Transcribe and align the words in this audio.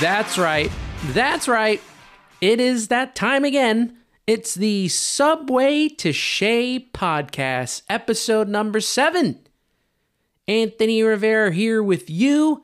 That's 0.00 0.38
right. 0.38 0.70
That's 1.06 1.48
right. 1.48 1.80
It 2.40 2.60
is 2.60 2.86
that 2.86 3.16
time 3.16 3.44
again. 3.44 3.96
It's 4.28 4.54
the 4.54 4.86
Subway 4.86 5.88
to 5.88 6.12
Shea 6.12 6.88
podcast, 6.94 7.82
episode 7.88 8.46
number 8.46 8.78
seven. 8.78 9.40
Anthony 10.46 11.02
Rivera 11.02 11.52
here 11.52 11.82
with 11.82 12.08
you 12.08 12.62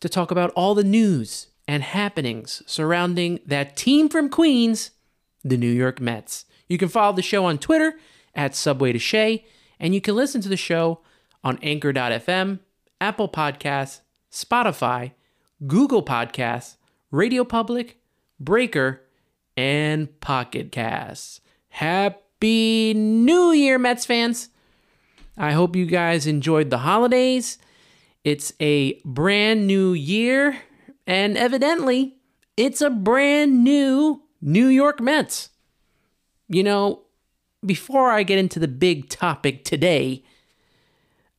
to 0.00 0.08
talk 0.08 0.30
about 0.30 0.50
all 0.52 0.74
the 0.74 0.82
news 0.82 1.48
and 1.68 1.82
happenings 1.82 2.62
surrounding 2.64 3.40
that 3.44 3.76
team 3.76 4.08
from 4.08 4.30
Queens, 4.30 4.92
the 5.44 5.58
New 5.58 5.70
York 5.70 6.00
Mets. 6.00 6.46
You 6.68 6.78
can 6.78 6.88
follow 6.88 7.14
the 7.14 7.20
show 7.20 7.44
on 7.44 7.58
Twitter 7.58 7.98
at 8.34 8.54
Subway 8.54 8.92
to 8.92 8.98
Shea, 8.98 9.44
and 9.78 9.94
you 9.94 10.00
can 10.00 10.16
listen 10.16 10.40
to 10.40 10.48
the 10.48 10.56
show 10.56 11.00
on 11.44 11.58
Anchor.fm, 11.62 12.60
Apple 12.98 13.28
Podcasts, 13.28 14.00
Spotify, 14.32 15.12
Google 15.66 16.02
Podcasts, 16.02 16.76
Radio 17.10 17.44
Public, 17.44 18.00
Breaker, 18.40 19.02
and 19.56 20.18
Pocket 20.20 20.72
Casts. 20.72 21.40
Happy 21.68 22.94
New 22.94 23.52
Year, 23.52 23.78
Mets 23.78 24.04
fans! 24.04 24.48
I 25.36 25.52
hope 25.52 25.76
you 25.76 25.86
guys 25.86 26.26
enjoyed 26.26 26.70
the 26.70 26.78
holidays. 26.78 27.58
It's 28.24 28.52
a 28.60 29.00
brand 29.04 29.66
new 29.66 29.92
year, 29.92 30.58
and 31.06 31.36
evidently, 31.36 32.16
it's 32.56 32.80
a 32.80 32.90
brand 32.90 33.64
new 33.64 34.22
New 34.40 34.66
York 34.66 35.00
Mets. 35.00 35.50
You 36.48 36.62
know, 36.62 37.02
before 37.64 38.10
I 38.10 38.24
get 38.24 38.38
into 38.38 38.58
the 38.58 38.68
big 38.68 39.08
topic 39.08 39.64
today, 39.64 40.24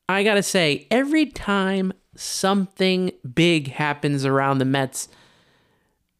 I 0.09 0.23
gotta 0.23 0.43
say, 0.43 0.87
every 0.89 1.25
time 1.27 1.93
something 2.15 3.11
big 3.33 3.71
happens 3.71 4.25
around 4.25 4.57
the 4.57 4.65
Mets, 4.65 5.07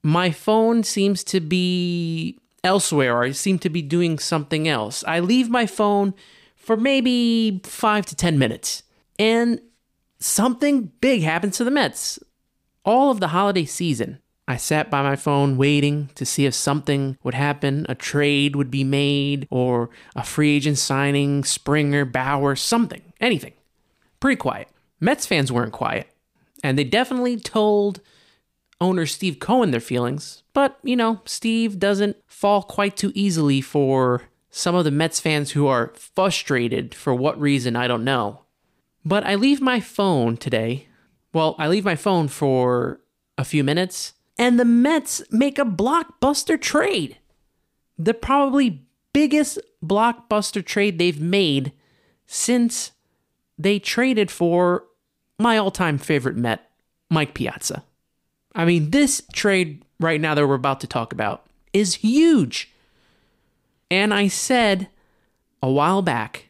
my 0.03 0.31
phone 0.31 0.83
seems 0.83 1.23
to 1.25 1.39
be 1.39 2.37
elsewhere 2.63 3.17
or 3.17 3.23
I 3.23 3.31
seem 3.31 3.59
to 3.59 3.69
be 3.69 3.81
doing 3.81 4.19
something 4.19 4.67
else. 4.67 5.03
I 5.07 5.19
leave 5.19 5.49
my 5.49 5.65
phone 5.65 6.13
for 6.55 6.77
maybe 6.77 7.61
five 7.63 8.05
to 8.07 8.15
10 8.15 8.37
minutes 8.37 8.83
and 9.19 9.61
something 10.19 10.91
big 11.01 11.21
happens 11.23 11.57
to 11.57 11.63
the 11.63 11.71
Mets. 11.71 12.19
All 12.85 13.11
of 13.11 13.19
the 13.19 13.29
holiday 13.29 13.65
season, 13.65 14.19
I 14.47 14.57
sat 14.57 14.91
by 14.91 15.01
my 15.01 15.15
phone 15.15 15.55
waiting 15.57 16.09
to 16.15 16.25
see 16.25 16.45
if 16.45 16.53
something 16.53 17.17
would 17.23 17.33
happen, 17.33 17.85
a 17.87 17.95
trade 17.95 18.57
would 18.57 18.69
be 18.69 18.83
made, 18.83 19.47
or 19.49 19.89
a 20.15 20.23
free 20.23 20.57
agent 20.57 20.77
signing, 20.77 21.45
Springer, 21.45 22.03
Bauer, 22.03 22.55
something, 22.57 23.13
anything. 23.21 23.53
Pretty 24.19 24.35
quiet. 24.35 24.67
Mets 25.03 25.25
fans 25.25 25.51
weren't 25.51 25.73
quiet, 25.73 26.07
and 26.63 26.77
they 26.77 26.85
definitely 26.85 27.37
told 27.37 27.99
owner 28.79 29.05
Steve 29.05 29.37
Cohen 29.37 29.71
their 29.71 29.81
feelings, 29.81 30.43
but 30.53 30.79
you 30.81 30.95
know, 30.95 31.21
Steve 31.25 31.77
doesn't 31.77 32.15
fall 32.25 32.63
quite 32.63 32.95
too 32.95 33.11
easily 33.13 33.59
for 33.59 34.23
some 34.49 34.75
of 34.75 34.85
the 34.85 34.91
Mets 34.91 35.19
fans 35.19 35.51
who 35.51 35.67
are 35.67 35.91
frustrated 35.95 36.95
for 36.95 37.13
what 37.13 37.39
reason 37.39 37.75
I 37.75 37.87
don't 37.87 38.05
know. 38.05 38.43
But 39.03 39.25
I 39.25 39.35
leave 39.35 39.59
my 39.59 39.81
phone 39.81 40.37
today. 40.37 40.87
Well, 41.33 41.55
I 41.59 41.67
leave 41.67 41.83
my 41.83 41.97
phone 41.97 42.29
for 42.29 43.01
a 43.37 43.43
few 43.43 43.63
minutes, 43.63 44.13
and 44.37 44.57
the 44.57 44.65
Mets 44.65 45.21
make 45.31 45.59
a 45.59 45.65
blockbuster 45.65 46.59
trade. 46.59 47.17
The 47.97 48.13
probably 48.13 48.85
biggest 49.11 49.59
blockbuster 49.83 50.65
trade 50.65 50.97
they've 50.97 51.19
made 51.19 51.73
since 52.25 52.93
they 53.57 53.79
traded 53.79 54.31
for 54.31 54.85
my 55.39 55.57
all 55.57 55.71
time 55.71 55.97
favorite 55.97 56.35
Met, 56.35 56.69
Mike 57.09 57.33
Piazza. 57.33 57.83
I 58.55 58.65
mean, 58.65 58.91
this 58.91 59.21
trade 59.33 59.83
right 59.99 60.21
now 60.21 60.35
that 60.35 60.47
we're 60.47 60.53
about 60.53 60.79
to 60.81 60.87
talk 60.87 61.11
about 61.11 61.45
is 61.73 61.95
huge. 61.95 62.71
And 63.89 64.13
I 64.13 64.27
said 64.27 64.89
a 65.61 65.69
while 65.69 66.01
back 66.01 66.49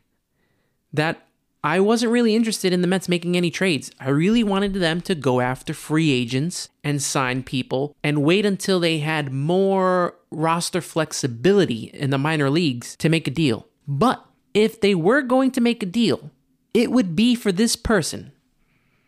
that 0.92 1.26
I 1.64 1.80
wasn't 1.80 2.12
really 2.12 2.36
interested 2.36 2.74
in 2.74 2.82
the 2.82 2.88
Mets 2.88 3.08
making 3.08 3.38
any 3.38 3.50
trades. 3.50 3.90
I 3.98 4.10
really 4.10 4.44
wanted 4.44 4.74
them 4.74 5.00
to 5.02 5.16
go 5.16 5.40
after 5.40 5.74
free 5.74 6.12
agents 6.12 6.68
and 6.84 7.02
sign 7.02 7.42
people 7.42 7.96
and 8.04 8.24
wait 8.24 8.46
until 8.46 8.82
they 8.82 9.00
had 9.00 9.32
more 9.32 10.16
roster 10.30 10.82
flexibility 10.82 11.90
in 11.94 12.10
the 12.10 12.18
minor 12.18 12.50
leagues 12.50 12.98
to 12.98 13.08
make 13.08 13.30
a 13.30 13.32
deal. 13.32 13.66
But 13.88 14.26
if 14.54 14.82
they 14.82 14.94
were 14.94 15.22
going 15.22 15.52
to 15.52 15.62
make 15.62 15.82
a 15.82 15.86
deal, 15.86 16.32
it 16.74 16.92
would 16.92 17.16
be 17.16 17.34
for 17.34 17.54
this 17.54 17.78
person, 17.78 18.33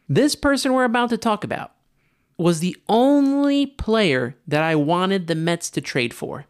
this 0.08 0.36
person 0.36 0.74
we're 0.74 0.84
about 0.84 1.10
to 1.10 1.18
talk 1.18 1.44
about 1.44 1.72
was 2.38 2.60
the 2.60 2.76
only 2.90 3.66
player 3.66 4.36
that 4.48 4.62
I 4.62 4.76
wanted 4.76 5.28
the 5.28 5.36
Mets 5.36 5.70
to 5.72 5.82
trade 5.82 6.14
for. 6.14 6.46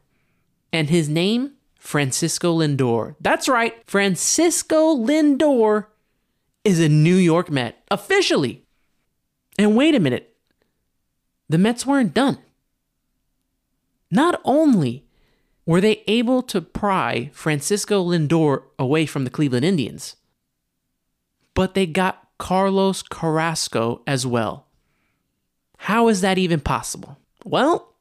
And 0.73 0.89
his 0.89 1.07
name, 1.07 1.53
Francisco 1.79 2.57
Lindor. 2.57 3.15
That's 3.21 3.47
right, 3.47 3.75
Francisco 3.85 4.95
Lindor 4.95 5.85
is 6.63 6.79
a 6.79 6.89
New 6.89 7.15
York 7.15 7.51
Met, 7.51 7.83
officially. 7.91 8.65
And 9.57 9.75
wait 9.75 9.95
a 9.95 9.99
minute, 9.99 10.35
the 11.47 11.59
Mets 11.59 11.85
weren't 11.85 12.13
done. 12.13 12.39
Not 14.09 14.41
only 14.43 15.05
were 15.65 15.81
they 15.81 16.03
able 16.07 16.41
to 16.43 16.61
pry 16.61 17.29
Francisco 17.33 18.03
Lindor 18.03 18.63
away 18.77 19.05
from 19.05 19.23
the 19.23 19.29
Cleveland 19.29 19.65
Indians, 19.65 20.15
but 21.53 21.73
they 21.73 21.85
got 21.85 22.24
Carlos 22.37 23.01
Carrasco 23.01 24.01
as 24.05 24.25
well. 24.25 24.65
How 25.77 26.07
is 26.07 26.21
that 26.21 26.37
even 26.37 26.59
possible? 26.59 27.17
Well, 27.43 27.93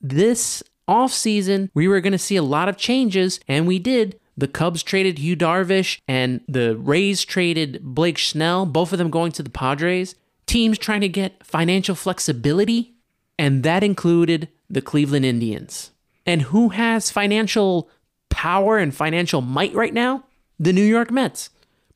this 0.00 0.62
offseason, 0.88 1.70
we 1.74 1.86
were 1.86 2.00
going 2.00 2.12
to 2.12 2.18
see 2.18 2.36
a 2.36 2.42
lot 2.42 2.68
of 2.68 2.76
changes, 2.76 3.40
and 3.46 3.66
we 3.66 3.78
did. 3.78 4.18
The 4.36 4.48
Cubs 4.48 4.82
traded 4.82 5.18
Yu 5.18 5.36
Darvish, 5.36 6.00
and 6.06 6.40
the 6.48 6.76
Rays 6.76 7.24
traded 7.24 7.82
Blake 7.82 8.18
Snell, 8.18 8.66
both 8.66 8.92
of 8.92 8.98
them 8.98 9.10
going 9.10 9.32
to 9.32 9.42
the 9.42 9.50
Padres. 9.50 10.14
Teams 10.46 10.78
trying 10.78 11.02
to 11.02 11.08
get 11.08 11.44
financial 11.44 11.94
flexibility, 11.94 12.94
and 13.38 13.62
that 13.64 13.82
included 13.82 14.48
the 14.70 14.80
Cleveland 14.80 15.24
Indians. 15.24 15.90
And 16.24 16.42
who 16.42 16.70
has 16.70 17.10
financial 17.10 17.90
power 18.28 18.78
and 18.78 18.94
financial 18.94 19.40
might 19.40 19.74
right 19.74 19.94
now? 19.94 20.24
The 20.58 20.72
New 20.72 20.84
York 20.84 21.10
Mets. 21.10 21.50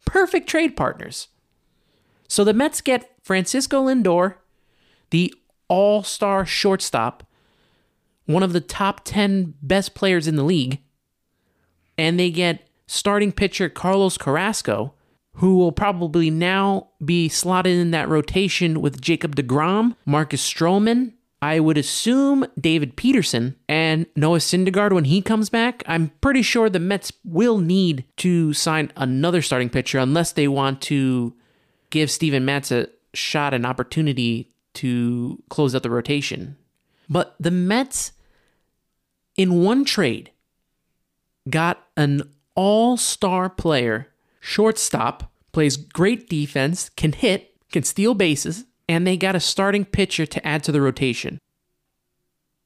Perfect 0.04 0.48
trade 0.48 0.76
partners. 0.76 1.28
So 2.32 2.44
the 2.44 2.54
Mets 2.54 2.80
get 2.80 3.10
Francisco 3.22 3.84
Lindor, 3.84 4.36
the 5.10 5.34
all 5.68 6.02
star 6.02 6.46
shortstop, 6.46 7.26
one 8.24 8.42
of 8.42 8.54
the 8.54 8.60
top 8.62 9.02
10 9.04 9.52
best 9.60 9.94
players 9.94 10.26
in 10.26 10.36
the 10.36 10.42
league, 10.42 10.78
and 11.98 12.18
they 12.18 12.30
get 12.30 12.66
starting 12.86 13.32
pitcher 13.32 13.68
Carlos 13.68 14.16
Carrasco, 14.16 14.94
who 15.34 15.58
will 15.58 15.72
probably 15.72 16.30
now 16.30 16.88
be 17.04 17.28
slotted 17.28 17.76
in 17.76 17.90
that 17.90 18.08
rotation 18.08 18.80
with 18.80 19.02
Jacob 19.02 19.36
DeGrom, 19.36 19.94
Marcus 20.06 20.42
Stroman, 20.42 21.12
I 21.42 21.60
would 21.60 21.76
assume 21.76 22.46
David 22.58 22.96
Peterson 22.96 23.56
and 23.68 24.06
Noah 24.16 24.38
Syndergaard 24.38 24.92
when 24.92 25.04
he 25.04 25.20
comes 25.20 25.50
back. 25.50 25.82
I'm 25.86 26.12
pretty 26.22 26.40
sure 26.40 26.70
the 26.70 26.78
Mets 26.78 27.12
will 27.24 27.58
need 27.58 28.06
to 28.18 28.54
sign 28.54 28.90
another 28.96 29.42
starting 29.42 29.68
pitcher 29.68 29.98
unless 29.98 30.32
they 30.32 30.48
want 30.48 30.80
to 30.82 31.34
give 31.92 32.10
Steven 32.10 32.44
Matz 32.44 32.72
a 32.72 32.88
shot, 33.14 33.54
an 33.54 33.64
opportunity 33.64 34.50
to 34.74 35.40
close 35.50 35.74
out 35.76 35.84
the 35.84 35.90
rotation. 35.90 36.56
But 37.08 37.36
the 37.38 37.50
Mets, 37.52 38.12
in 39.36 39.62
one 39.62 39.84
trade, 39.84 40.32
got 41.48 41.86
an 41.96 42.22
all 42.56 42.96
star 42.96 43.48
player, 43.48 44.08
shortstop, 44.40 45.30
plays 45.52 45.76
great 45.76 46.28
defense, 46.28 46.88
can 46.88 47.12
hit, 47.12 47.54
can 47.70 47.82
steal 47.82 48.14
bases, 48.14 48.64
and 48.88 49.06
they 49.06 49.16
got 49.16 49.36
a 49.36 49.40
starting 49.40 49.84
pitcher 49.84 50.26
to 50.26 50.46
add 50.46 50.64
to 50.64 50.72
the 50.72 50.80
rotation. 50.80 51.38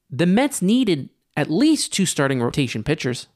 The 0.09 0.25
Mets 0.25 0.61
needed 0.61 1.09
at 1.35 1.51
least 1.51 1.93
two 1.93 2.05
starting 2.05 2.41
rotation 2.41 2.83
pitchers. 2.83 3.27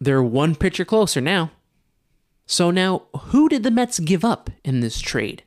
They're 0.00 0.22
one 0.22 0.54
pitcher 0.54 0.84
closer 0.84 1.20
now. 1.20 1.50
So 2.46 2.70
now, 2.70 3.02
who 3.14 3.48
did 3.48 3.62
the 3.62 3.70
Mets 3.70 3.98
give 3.98 4.24
up 4.24 4.50
in 4.64 4.80
this 4.80 5.00
trade? 5.00 5.44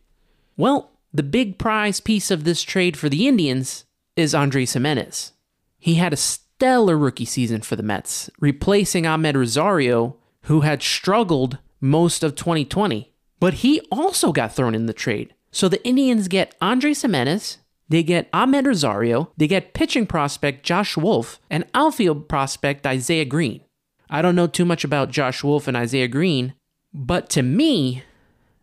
Well, 0.56 0.92
the 1.14 1.24
big 1.24 1.58
prize 1.58 2.00
piece 2.00 2.32
of 2.32 2.44
this 2.44 2.64
trade 2.64 2.98
for 2.98 3.10
the 3.10 3.28
Indians 3.28 3.86
is 4.16 4.34
Andres 4.34 4.74
Gimenez. 4.74 5.34
He 5.78 5.96
had 5.96 6.14
a 6.14 6.18
stellar 6.18 6.98
rookie 6.98 7.26
season 7.26 7.62
for 7.62 7.76
the 7.76 7.84
Mets, 7.84 8.30
replacing 8.40 9.04
Amed 9.04 9.36
Rosario, 9.36 10.18
who 10.44 10.62
had 10.62 10.82
struggled 10.82 11.60
most 11.80 12.24
of 12.24 12.36
2020. 12.36 13.14
But 13.40 13.56
he 13.56 13.82
also 13.92 14.32
got 14.32 14.56
thrown 14.56 14.74
in 14.74 14.88
the 14.88 14.94
trade. 14.94 15.34
So 15.52 15.70
the 15.70 15.86
Indians 15.88 16.28
get 16.28 16.56
Andres 16.62 17.04
Gimenez, 17.04 17.60
they 17.90 18.04
get 18.04 18.32
Amed 18.32 18.66
Rosario, 18.66 19.32
they 19.38 19.48
get 19.48 19.74
pitching 19.74 20.08
prospect 20.08 20.66
Josh 20.66 20.98
Wolf, 20.98 21.40
and 21.50 21.66
outfield 21.74 22.28
prospect 22.28 22.86
Isaiah 22.86 23.26
Greene. 23.26 23.62
I 24.10 24.22
don't 24.22 24.36
know 24.36 24.48
too 24.48 24.66
much 24.66 24.84
about 24.84 25.12
Josh 25.12 25.44
Wolf 25.44 25.68
and 25.68 25.78
Isaiah 25.78 26.08
Greene, 26.08 26.54
but 26.98 27.30
to 27.30 27.44
me, 27.44 28.02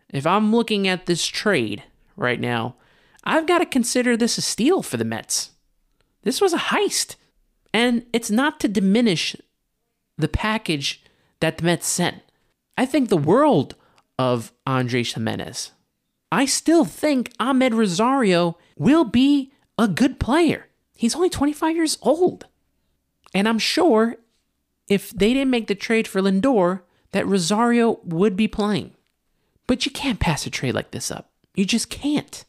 if 0.09 0.27
I'm 0.27 0.53
looking 0.53 0.89
at 0.89 1.07
this 1.07 1.25
trade 1.25 1.85
right 2.17 2.41
now, 2.41 2.75
I've 3.23 3.47
got 3.47 3.59
to 3.59 3.67
consider 3.67 4.17
this 4.17 4.39
a 4.39 4.43
steal 4.43 4.83
for 4.83 4.97
the 4.97 5.05
Mets. 5.05 5.51
This 6.23 6.41
was 6.41 6.53
a 6.53 6.59
heist. 6.59 7.15
And 7.73 8.07
it's 8.13 8.33
not 8.33 8.59
to 8.61 8.69
diminish 8.69 9.37
the 10.19 10.27
package 10.27 11.03
that 11.39 11.59
the 11.59 11.65
Mets 11.65 11.87
sent. 11.87 12.23
I 12.77 12.87
think 12.87 13.09
the 13.09 13.17
world 13.17 13.77
of 14.19 14.53
Andres 14.67 15.15
Gimenez. 15.15 15.71
I 16.33 16.45
still 16.45 16.85
think 16.85 17.33
Amed 17.39 17.75
Rosario 17.75 18.59
will 18.77 19.05
be 19.05 19.53
a 19.79 19.87
good 19.87 20.19
player. 20.19 20.67
He's 20.97 21.15
only 21.15 21.31
25 21.31 21.77
years 21.77 21.99
old. 22.03 22.47
And 23.33 23.49
I'm 23.49 23.61
sure 23.61 24.17
if 24.89 25.11
they 25.11 25.35
didn't 25.35 25.51
make 25.51 25.69
the 25.69 25.77
trade 25.77 26.09
for 26.09 26.21
Lindor, 26.21 26.81
that 27.14 27.28
Rosario 27.28 28.00
would 28.02 28.37
be 28.37 28.49
playing. 28.49 28.90
But 29.69 29.87
you 29.87 29.93
can't 29.93 30.19
pass 30.19 30.46
a 30.46 30.50
trade 30.50 30.75
like 30.75 30.90
this 30.90 31.12
up. 31.12 31.31
You 31.55 31.64
just 31.64 31.88
can't. 31.88 32.44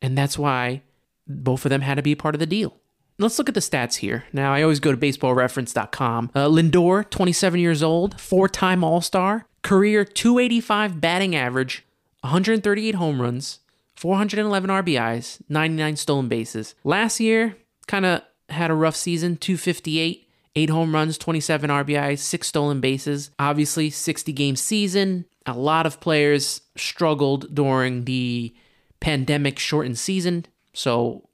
And 0.00 0.16
that's 0.16 0.38
why 0.38 0.82
both 1.26 1.66
of 1.66 1.70
them 1.70 1.80
had 1.80 1.96
to 1.96 2.02
be 2.02 2.14
part 2.14 2.36
of 2.36 2.38
the 2.38 2.46
deal. 2.46 2.76
Let's 3.18 3.36
look 3.36 3.48
at 3.48 3.54
the 3.54 3.60
stats 3.60 3.96
here. 3.96 4.22
Now, 4.32 4.54
I 4.54 4.62
always 4.62 4.78
go 4.78 4.92
to 4.92 4.96
baseballreference.com. 4.96 6.30
Uh, 6.36 6.46
Lindor, 6.46 7.10
27 7.10 7.58
years 7.58 7.82
old, 7.82 8.20
four 8.20 8.48
time 8.48 8.84
All 8.84 9.00
Star, 9.00 9.48
career 9.62 10.04
285 10.04 11.00
batting 11.00 11.34
average, 11.34 11.84
138 12.20 12.94
home 12.94 13.20
runs, 13.20 13.58
411 13.96 14.70
RBIs, 14.70 15.40
99 15.48 15.96
stolen 15.96 16.28
bases. 16.28 16.76
Last 16.84 17.18
year, 17.18 17.56
kind 17.88 18.06
of 18.06 18.22
had 18.50 18.70
a 18.70 18.74
rough 18.74 18.94
season, 18.94 19.36
258, 19.36 20.25
8 20.56 20.70
home 20.70 20.94
runs, 20.94 21.18
27 21.18 21.70
RBIs, 21.70 22.18
6 22.18 22.48
stolen 22.48 22.80
bases. 22.80 23.30
Obviously, 23.38 23.90
60 23.90 24.32
game 24.32 24.56
season. 24.56 25.26
A 25.44 25.52
lot 25.52 25.86
of 25.86 26.00
players 26.00 26.62
struggled 26.76 27.54
during 27.54 28.04
the 28.04 28.54
pandemic 28.98 29.58
shortened 29.58 29.98
season. 29.98 30.46
So 30.72 31.28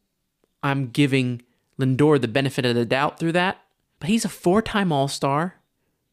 I'm 0.63 0.89
giving 0.89 1.43
Lindor 1.81 2.21
the 2.21 2.29
benefit 2.29 2.67
of 2.67 2.75
the 2.75 2.85
doubt 2.85 3.19
through 3.19 3.33
that. 3.33 3.59
But 4.01 4.11
he's 4.11 4.25
a 4.25 4.29
four 4.29 4.61
time 4.61 4.93
All 4.93 5.09
Star. 5.09 5.57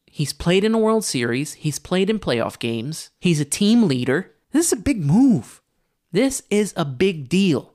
He's 0.06 0.32
played 0.32 0.64
in 0.64 0.74
a 0.74 0.78
World 0.78 1.04
Series. 1.04 1.54
He's 1.54 1.78
played 1.78 2.08
in 2.08 2.18
playoff 2.18 2.58
games. 2.58 3.10
He's 3.20 3.40
a 3.40 3.44
team 3.44 3.86
leader. 3.86 4.32
This 4.52 4.66
is 4.66 4.72
a 4.72 4.82
big 4.82 5.04
move. 5.04 5.60
This 6.12 6.42
is 6.50 6.72
a 6.76 6.84
big 6.84 7.28
deal. 7.28 7.74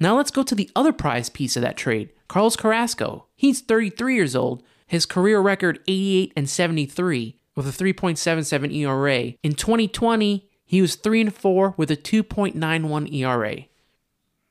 Now 0.00 0.16
let's 0.16 0.30
go 0.30 0.42
to 0.42 0.54
the 0.54 0.70
other 0.74 0.92
prize 0.92 1.28
piece 1.28 1.56
of 1.56 1.62
that 1.62 1.76
trade 1.76 2.10
Carlos 2.28 2.56
Carrasco. 2.56 3.26
He's 3.34 3.60
33 3.60 4.14
years 4.14 4.36
old. 4.36 4.62
His 4.86 5.06
career 5.06 5.40
record 5.40 5.80
88 5.86 6.32
and 6.36 6.48
73 6.48 7.38
with 7.54 7.66
a 7.66 7.84
3.77 7.84 8.74
ERA. 8.74 9.34
In 9.42 9.54
2020, 9.54 10.48
he 10.64 10.82
was 10.82 10.94
3 10.94 11.22
and 11.22 11.34
4 11.34 11.74
with 11.76 11.90
a 11.90 11.96
2.91 11.96 13.12
ERA. 13.12 13.64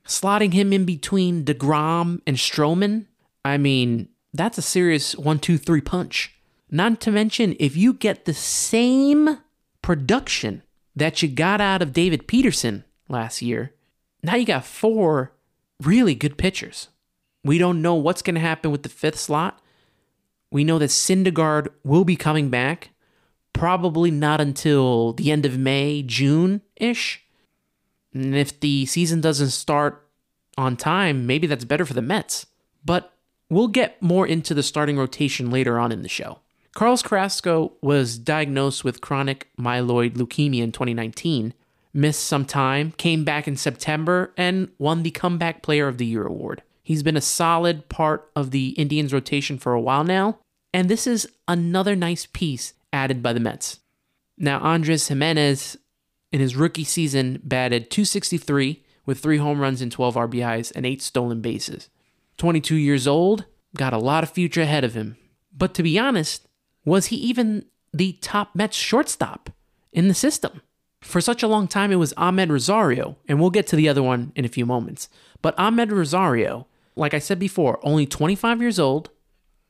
Slotting 0.06 0.52
him 0.52 0.72
in 0.72 0.84
between 0.84 1.44
DeGrom 1.44 2.20
and 2.26 2.36
Stroman, 2.36 3.06
I 3.44 3.58
mean, 3.58 4.08
that's 4.32 4.58
a 4.58 4.62
serious 4.62 5.16
one, 5.16 5.38
two, 5.38 5.58
three 5.58 5.80
punch. 5.80 6.34
Not 6.70 7.00
to 7.02 7.10
mention, 7.10 7.56
if 7.58 7.76
you 7.76 7.92
get 7.92 8.24
the 8.24 8.34
same 8.34 9.38
production 9.82 10.62
that 10.94 11.22
you 11.22 11.28
got 11.28 11.60
out 11.60 11.82
of 11.82 11.92
David 11.92 12.26
Peterson 12.26 12.84
last 13.08 13.40
year, 13.40 13.72
now 14.22 14.34
you 14.34 14.44
got 14.44 14.64
four 14.64 15.32
really 15.82 16.14
good 16.14 16.36
pitchers. 16.38 16.88
We 17.44 17.58
don't 17.58 17.82
know 17.82 17.94
what's 17.94 18.22
going 18.22 18.34
to 18.34 18.40
happen 18.40 18.70
with 18.70 18.82
the 18.82 18.88
fifth 18.88 19.18
slot. 19.18 19.60
We 20.50 20.64
know 20.64 20.78
that 20.78 20.90
Syndergaard 20.90 21.68
will 21.84 22.04
be 22.04 22.16
coming 22.16 22.50
back, 22.50 22.90
probably 23.52 24.10
not 24.10 24.40
until 24.40 25.12
the 25.12 25.32
end 25.32 25.44
of 25.44 25.58
May, 25.58 26.02
June 26.02 26.62
ish. 26.76 27.24
And 28.12 28.34
if 28.34 28.58
the 28.60 28.86
season 28.86 29.20
doesn't 29.20 29.50
start 29.50 30.06
on 30.56 30.76
time, 30.76 31.26
maybe 31.26 31.46
that's 31.46 31.64
better 31.64 31.84
for 31.84 31.94
the 31.94 32.02
Mets. 32.02 32.46
But 32.84 33.12
we'll 33.50 33.68
get 33.68 34.00
more 34.00 34.26
into 34.26 34.54
the 34.54 34.62
starting 34.62 34.96
rotation 34.96 35.50
later 35.50 35.78
on 35.78 35.92
in 35.92 36.02
the 36.02 36.08
show. 36.08 36.38
Carlos 36.74 37.02
Carrasco 37.02 37.72
was 37.80 38.18
diagnosed 38.18 38.84
with 38.84 39.00
chronic 39.00 39.48
myeloid 39.58 40.16
leukemia 40.16 40.62
in 40.62 40.72
2019, 40.72 41.54
missed 41.94 42.24
some 42.24 42.44
time, 42.44 42.92
came 42.92 43.24
back 43.24 43.48
in 43.48 43.56
September, 43.56 44.32
and 44.36 44.70
won 44.78 45.02
the 45.02 45.10
Comeback 45.10 45.62
Player 45.62 45.88
of 45.88 45.96
the 45.96 46.04
Year 46.04 46.26
award. 46.26 46.62
He's 46.86 47.02
been 47.02 47.16
a 47.16 47.20
solid 47.20 47.88
part 47.88 48.30
of 48.36 48.52
the 48.52 48.68
Indians 48.68 49.12
rotation 49.12 49.58
for 49.58 49.72
a 49.72 49.80
while 49.80 50.04
now, 50.04 50.38
and 50.72 50.88
this 50.88 51.04
is 51.04 51.28
another 51.48 51.96
nice 51.96 52.26
piece 52.26 52.74
added 52.92 53.24
by 53.24 53.32
the 53.32 53.40
Mets. 53.40 53.80
Now, 54.38 54.60
Andres 54.60 55.08
Gimenez 55.08 55.76
in 56.30 56.38
his 56.38 56.54
rookie 56.54 56.84
season 56.84 57.40
batted 57.42 57.90
263 57.90 58.84
with 59.04 59.18
three 59.18 59.38
home 59.38 59.58
runs 59.58 59.82
and 59.82 59.90
12 59.90 60.14
RBIs 60.14 60.70
and 60.76 60.86
eight 60.86 61.02
stolen 61.02 61.40
bases. 61.40 61.90
22 62.38 62.76
years 62.76 63.08
old, 63.08 63.46
got 63.76 63.92
a 63.92 63.98
lot 63.98 64.22
of 64.22 64.30
future 64.30 64.62
ahead 64.62 64.84
of 64.84 64.94
him. 64.94 65.16
But 65.52 65.74
to 65.74 65.82
be 65.82 65.98
honest, 65.98 66.46
was 66.84 67.06
he 67.06 67.16
even 67.16 67.64
the 67.92 68.12
top 68.20 68.54
Mets 68.54 68.76
shortstop 68.76 69.50
in 69.90 70.06
the 70.06 70.14
system? 70.14 70.62
For 71.02 71.20
such 71.20 71.42
a 71.42 71.48
long 71.48 71.66
time, 71.66 71.90
it 71.90 71.96
was 71.96 72.14
Amed 72.14 72.50
Rosario, 72.50 73.16
and 73.26 73.40
we'll 73.40 73.50
get 73.50 73.66
to 73.66 73.76
the 73.76 73.88
other 73.88 74.04
one 74.04 74.30
in 74.36 74.44
a 74.44 74.48
few 74.48 74.64
moments. 74.64 75.08
But 75.42 75.56
Amed 75.56 75.90
Rosario, 75.90 76.68
like 76.96 77.14
I 77.14 77.18
said 77.18 77.38
before, 77.38 77.78
only 77.82 78.06
25 78.06 78.60
years 78.60 78.78
old, 78.78 79.10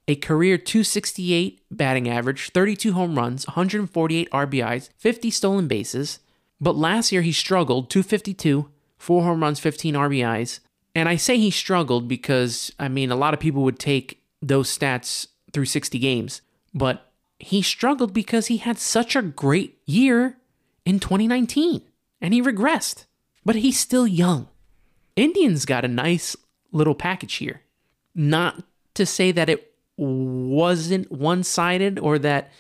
a 0.09 0.15
career 0.15 0.57
268 0.57 1.61
batting 1.71 2.09
average, 2.09 2.51
32 2.51 2.93
home 2.93 3.17
runs, 3.17 3.47
148 3.47 4.31
RBIs, 4.31 4.89
50 4.97 5.31
stolen 5.31 5.67
bases. 5.69 6.21
But 6.61 6.77
last 6.77 7.11
year 7.13 7.23
he 7.23 7.33
struggled 7.33 7.91
252, 7.91 8.71
4 8.99 9.23
home 9.23 9.43
runs, 9.43 9.59
15 9.59 9.95
RBIs. 9.95 10.61
And 10.95 11.09
I 11.09 11.17
say 11.17 11.37
he 11.37 11.51
struggled 11.51 12.09
because, 12.09 12.73
I 12.79 12.89
mean, 12.89 13.11
a 13.11 13.17
lot 13.17 13.35
of 13.35 13.41
people 13.41 13.63
would 13.65 13.79
take 13.79 14.23
those 14.41 14.77
stats 14.77 15.27
through 15.53 15.67
60 15.67 15.99
games. 15.99 16.41
But 16.73 17.11
he 17.39 17.61
struggled 17.61 18.15
because 18.15 18.47
he 18.47 18.59
had 18.59 18.79
such 18.79 19.17
a 19.17 19.23
great 19.23 19.79
year 19.85 20.39
in 20.85 21.01
2019 21.01 21.83
and 22.21 22.33
he 22.33 22.41
regressed. 22.41 23.07
But 23.45 23.57
he's 23.57 23.79
still 23.79 24.07
young. 24.07 24.49
Indians 25.17 25.65
got 25.65 25.85
a 25.85 25.89
nice 25.89 26.37
little 26.77 26.95
package 26.95 27.35
here. 27.35 27.63
Not 28.15 28.63
to 28.95 29.07
say 29.07 29.33
that 29.33 29.49
it 29.49 29.73
wasn't 29.97 31.11
one 31.11 31.43
sided 31.43 31.99
or 31.99 32.19
that 32.19 32.53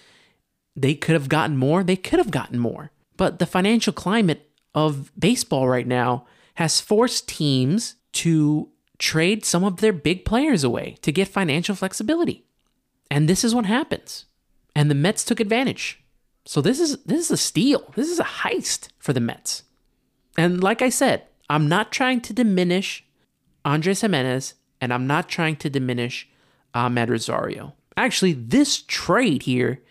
they 0.75 0.95
could 0.95 1.15
have 1.15 1.29
gotten 1.29 1.57
more. 1.57 1.83
They 1.83 1.97
could 1.97 2.19
have 2.19 2.31
gotten 2.31 2.59
more. 2.59 2.91
But 3.17 3.39
the 3.39 3.47
financial 3.47 3.93
climate 3.93 4.51
of 4.75 5.11
baseball 5.19 5.69
right 5.69 5.87
now 5.87 6.27
has 6.55 6.81
forced 6.81 7.29
teams 7.29 7.97
to 8.13 8.69
trade 8.99 9.45
some 9.45 9.65
of 9.65 9.79
their 9.79 9.93
big 9.93 10.25
players 10.25 10.65
away 10.65 10.97
to 11.03 11.13
get 11.13 11.29
financial 11.29 11.75
flexibility. 11.75 12.45
And 13.11 13.29
this 13.29 13.45
is 13.45 13.55
what 13.55 13.67
happens. 13.67 14.27
And 14.75 14.91
the 14.91 14.95
Mets 14.95 15.25
took 15.25 15.41
advantage. 15.41 16.03
So 16.45 16.61
this 16.61 16.81
is 16.81 17.03
this 17.05 17.21
is 17.21 17.31
a 17.31 17.37
steal. 17.37 17.93
This 17.97 18.09
is 18.09 18.21
a 18.21 18.25
heist 18.25 18.89
for 18.99 19.13
the 19.13 19.21
Mets. 19.21 19.63
And 20.37 20.63
like 20.63 20.83
I 20.83 20.91
said, 20.91 21.23
I'm 21.49 21.69
not 21.69 21.93
trying 21.93 22.21
to 22.23 22.33
diminish 22.33 23.05
Andres 23.67 24.01
Gimenez, 24.01 24.55
and 24.81 24.95
I'm 24.95 25.07
not 25.09 25.29
trying 25.29 25.57
to 25.57 25.69
diminish 25.69 26.29
Amed 26.73 27.11
Rosario. 27.11 27.75
Actually, 27.97 28.33
this 28.33 28.83
trade 28.83 29.43
here 29.43 29.83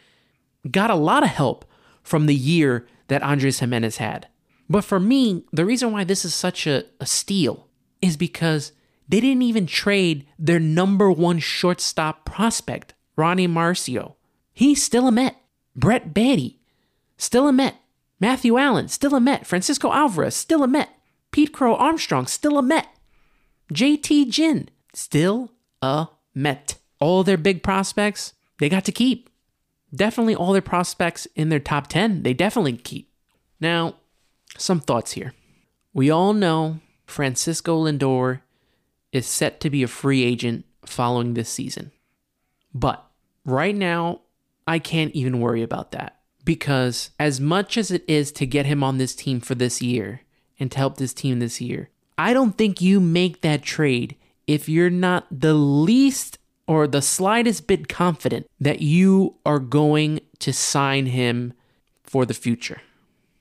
got 0.72 0.89
a 0.89 0.96
lot 0.96 1.24
of 1.24 1.29
help 1.29 1.65
from 2.01 2.25
the 2.25 2.36
year 2.36 2.88
that 3.10 3.22
Andres 3.22 3.60
Gimenez 3.60 3.98
had. 3.98 4.27
But 4.70 4.86
for 4.86 5.00
me, 5.00 5.44
the 5.51 5.65
reason 5.65 5.91
why 5.91 6.05
this 6.05 6.24
is 6.24 6.34
such 6.34 6.65
a, 6.65 6.86
a 7.00 7.05
steal 7.05 7.67
is 8.01 8.15
because 8.15 8.72
they 9.10 9.20
didn't 9.20 9.44
even 9.44 9.67
trade 9.67 10.25
their 10.39 10.60
number 10.60 11.12
one 11.12 11.39
shortstop 11.39 12.25
prospect, 12.25 12.94
Ronny 13.15 13.48
Mauricio. 13.48 14.15
He's 14.53 14.82
still 14.82 15.08
a 15.08 15.12
Met. 15.12 15.36
Brett 15.75 16.13
Baty, 16.13 16.62
still 17.17 17.50
a 17.50 17.51
Met. 17.51 17.75
Matthew 18.22 18.58
Allan, 18.58 18.88
still 18.88 19.13
a 19.13 19.20
Met. 19.20 19.46
Francisco 19.46 19.91
Alvarez, 19.91 20.34
still 20.34 20.63
a 20.63 20.67
Met. 20.67 20.89
Pete 21.32 21.51
Crow 21.51 21.75
Armstrong, 21.75 22.25
still 22.25 22.58
a 22.58 22.62
Met. 22.62 22.88
JT 23.74 24.29
Ginn, 24.29 24.69
still 24.93 25.51
a 25.81 26.07
Met. 26.34 26.77
All 27.00 27.24
their 27.24 27.38
big 27.38 27.63
prospects, 27.63 28.34
they 28.60 28.69
got 28.69 28.86
to 28.86 28.91
keep. 28.91 29.29
definitely 29.93 30.36
all 30.36 30.51
their 30.51 30.62
prospects 30.62 31.25
in 31.36 31.50
their 31.50 31.60
top 31.60 31.88
10, 31.88 32.24
they 32.24 32.34
definitely 32.34 32.74
keep. 32.74 33.12
Now, 33.60 33.95
some 34.57 34.79
thoughts 34.79 35.13
here. 35.13 35.34
We 35.93 36.10
all 36.10 36.34
know 36.34 36.79
Francisco 37.05 37.86
Lindor 37.86 38.41
is 39.12 39.25
set 39.25 39.60
to 39.62 39.69
be 39.69 39.84
a 39.84 39.88
free 39.88 40.24
agent 40.24 40.65
following 40.86 41.34
this 41.34 41.50
season. 41.50 41.91
But 42.74 43.05
right 43.45 43.75
now, 43.75 44.22
I 44.67 44.79
can't 44.79 45.13
even 45.13 45.39
worry 45.39 45.63
about 45.63 45.91
that 45.91 46.19
because 46.43 47.12
as 47.19 47.39
much 47.39 47.77
as 47.77 47.91
it 47.91 48.03
is 48.07 48.31
to 48.34 48.45
get 48.45 48.65
him 48.65 48.84
on 48.84 48.98
this 48.98 49.15
team 49.15 49.39
for 49.39 49.55
this 49.55 49.81
year 49.81 50.22
and 50.60 50.72
to 50.72 50.77
help 50.77 50.98
this 50.98 51.13
team 51.13 51.39
this 51.39 51.62
year, 51.62 51.89
I 52.17 52.34
don't 52.34 52.57
think 52.57 52.81
you 52.81 53.00
make 53.00 53.41
that 53.41 53.62
trade 53.62 54.15
if 54.48 54.69
you're 54.69 54.89
not 54.89 55.25
the 55.31 55.53
least 55.53 56.38
or 56.67 56.88
the 56.88 57.01
slightest 57.01 57.67
bit 57.67 57.88
confident 57.88 58.48
that 58.60 58.81
you 58.81 59.36
are 59.45 59.60
going 59.60 60.19
to 60.39 60.53
sign 60.53 61.07
him 61.07 61.53
for 62.03 62.25
the 62.25 62.34
future. 62.34 62.81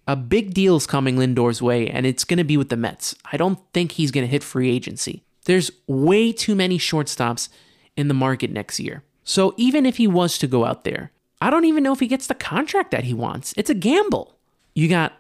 A 0.07 0.17
big 0.17 0.53
deal 0.53 0.77
is 0.77 0.87
coming 0.87 1.17
Lindor's 1.17 1.63
way, 1.63 1.89
and 1.89 2.05
it's 2.05 2.25
going 2.25 2.39
to 2.39 2.45
be 2.45 2.59
with 2.59 2.69
the 2.69 2.77
Mets. 2.77 3.15
I 3.33 3.39
don't 3.39 3.59
think 3.73 3.93
he's 3.93 4.11
going 4.11 4.27
to 4.27 4.31
hit 4.31 4.43
free 4.43 4.71
agency. 4.71 5.23
There's 5.45 5.71
way 5.87 6.33
too 6.33 6.55
many 6.55 6.79
shortstops 6.79 7.49
in 7.97 8.09
the 8.09 8.15
market 8.15 8.51
next 8.51 8.79
year. 8.81 9.03
So 9.25 9.55
even 9.57 9.87
if 9.87 9.97
he 9.97 10.07
was 10.07 10.37
to 10.39 10.47
go 10.47 10.67
out 10.67 10.85
there, 10.85 11.11
I 11.41 11.49
don't 11.49 11.65
even 11.65 11.83
know 11.83 11.93
if 11.93 12.01
he 12.01 12.07
gets 12.07 12.27
the 12.27 12.35
contract 12.35 12.91
that 12.91 13.05
he 13.05 13.15
wants. 13.15 13.55
It's 13.57 13.71
a 13.71 13.75
gamble. 13.75 14.35
You 14.75 14.89
got 14.89 15.15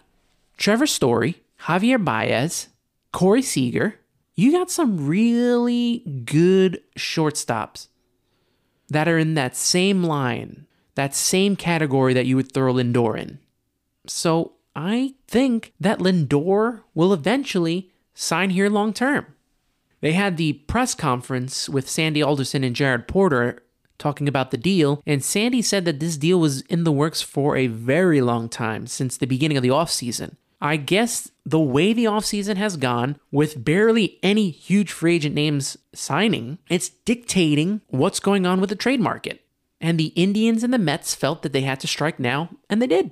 Trevor 0.59 0.87
Story, 0.87 1.43
Javier 1.63 2.03
Baez, 2.03 2.69
Corey 3.15 3.43
Seager. 3.43 4.01
You 4.35 4.51
got 4.51 4.71
some 4.71 5.07
really 5.07 6.01
good 6.25 6.83
shortstops 6.99 7.87
that 8.89 9.09
are 9.09 9.19
in 9.19 9.35
that 9.35 9.55
same 9.55 10.03
line, 10.03 10.67
that 10.97 11.15
same 11.15 11.55
category 11.55 12.13
that 12.13 12.27
you 12.27 12.35
would 12.35 12.53
throw 12.53 12.75
Lindor 12.75 13.17
in. 13.17 13.39
So 14.09 14.55
I 14.75 15.15
think 15.29 15.73
that 15.79 16.01
Lindor 16.01 16.83
will 16.93 17.15
eventually 17.15 17.93
sign 18.15 18.51
here 18.51 18.69
long 18.69 18.93
term. 18.93 19.27
They 20.01 20.13
had 20.13 20.37
the 20.37 20.55
press 20.55 20.95
conference 20.95 21.69
with 21.69 21.89
Sandy 21.89 22.21
Alderson 22.21 22.65
and 22.65 22.75
Jared 22.75 23.07
Porter 23.07 23.63
talking 23.97 24.27
about 24.27 24.51
the 24.51 24.59
deal, 24.59 25.01
and 25.07 25.23
Sandy 25.23 25.63
said 25.63 25.85
that 25.85 26.01
this 26.01 26.17
deal 26.17 26.41
was 26.41 26.63
in 26.63 26.83
the 26.83 26.91
works 26.91 27.23
for 27.23 27.57
a 27.57 27.69
very 27.69 28.21
long 28.21 28.49
time, 28.49 28.89
since 28.89 29.17
the 29.17 29.27
beginning 29.27 29.57
of 29.57 29.63
the 29.63 29.69
offseason. 29.69 30.35
I 30.65 30.77
guess 30.77 31.31
the 31.45 31.61
way 31.61 31.93
the 31.93 32.07
offseason 32.07 32.57
has 32.57 32.79
gone, 32.79 33.19
with 33.31 33.63
barely 33.63 34.19
any 34.23 34.49
huge 34.49 34.91
free 34.91 35.17
agent 35.17 35.35
names 35.35 35.77
signing, 35.93 36.57
it's 36.71 36.89
dictating 36.89 37.83
what's 37.89 38.19
going 38.19 38.47
on 38.47 38.63
with 38.63 38.71
the 38.71 38.75
trade 38.75 39.01
market. 39.01 39.45
And 39.79 40.01
the 40.01 40.15
Indians 40.17 40.65
and 40.65 40.73
the 40.73 40.79
Mets 40.79 41.15
felt 41.15 41.43
that 41.43 41.53
they 41.53 41.61
had 41.61 41.81
to 41.81 41.87
strike 41.87 42.19
now, 42.19 42.49
and 42.71 42.81
they 42.81 42.87
did. 42.87 43.11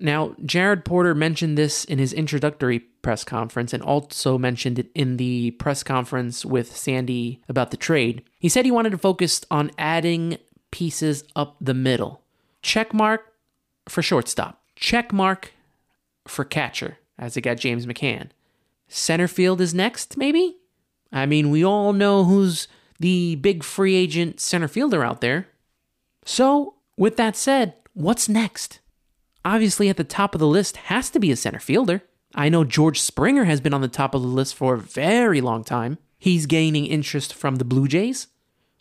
Now, 0.00 0.34
Jared 0.44 0.84
Porter 0.84 1.14
mentioned 1.14 1.56
this 1.56 1.84
in 1.84 2.00
his 2.00 2.12
introductory 2.12 2.80
press 2.80 3.22
conference 3.22 3.72
and 3.72 3.80
also 3.80 4.36
mentioned 4.36 4.80
it 4.80 4.90
in 4.92 5.18
the 5.18 5.52
press 5.52 5.84
conference 5.84 6.44
with 6.44 6.76
Sandy 6.76 7.42
about 7.48 7.70
the 7.70 7.76
trade. 7.76 8.24
He 8.40 8.48
said 8.48 8.64
he 8.64 8.72
wanted 8.72 8.90
to 8.90 8.98
focus 8.98 9.42
on 9.52 9.70
adding 9.78 10.38
pieces 10.72 11.22
up 11.36 11.56
the 11.60 11.74
middle. 11.74 12.22
Check 12.60 12.92
mark 12.92 13.22
for 13.88 14.02
shortstop. 14.02 14.60
Check 14.74 15.12
mark 15.12 15.53
for 16.26 16.44
catcher, 16.44 16.98
as 17.18 17.34
they 17.34 17.40
got 17.40 17.58
James 17.58 17.86
McCann. 17.86 18.30
Center 18.88 19.28
field 19.28 19.60
is 19.60 19.74
next, 19.74 20.16
maybe? 20.16 20.56
I 21.12 21.26
mean, 21.26 21.50
we 21.50 21.64
all 21.64 21.92
know 21.92 22.24
who's 22.24 22.68
the 23.00 23.36
big 23.36 23.62
free 23.62 23.94
agent 23.94 24.40
center 24.40 24.68
fielder 24.68 25.04
out 25.04 25.20
there. 25.20 25.48
So, 26.24 26.74
with 26.96 27.16
that 27.16 27.36
said, 27.36 27.74
what's 27.92 28.28
next? 28.28 28.80
Obviously, 29.44 29.88
at 29.88 29.96
the 29.96 30.04
top 30.04 30.34
of 30.34 30.38
the 30.38 30.46
list 30.46 30.76
has 30.76 31.10
to 31.10 31.20
be 31.20 31.30
a 31.30 31.36
center 31.36 31.58
fielder. 31.58 32.02
I 32.34 32.48
know 32.48 32.64
George 32.64 33.00
Springer 33.00 33.44
has 33.44 33.60
been 33.60 33.74
on 33.74 33.80
the 33.80 33.88
top 33.88 34.14
of 34.14 34.22
the 34.22 34.28
list 34.28 34.54
for 34.54 34.74
a 34.74 34.80
very 34.80 35.40
long 35.40 35.62
time. 35.62 35.98
He's 36.18 36.46
gaining 36.46 36.86
interest 36.86 37.34
from 37.34 37.56
the 37.56 37.64
Blue 37.64 37.86
Jays. 37.86 38.28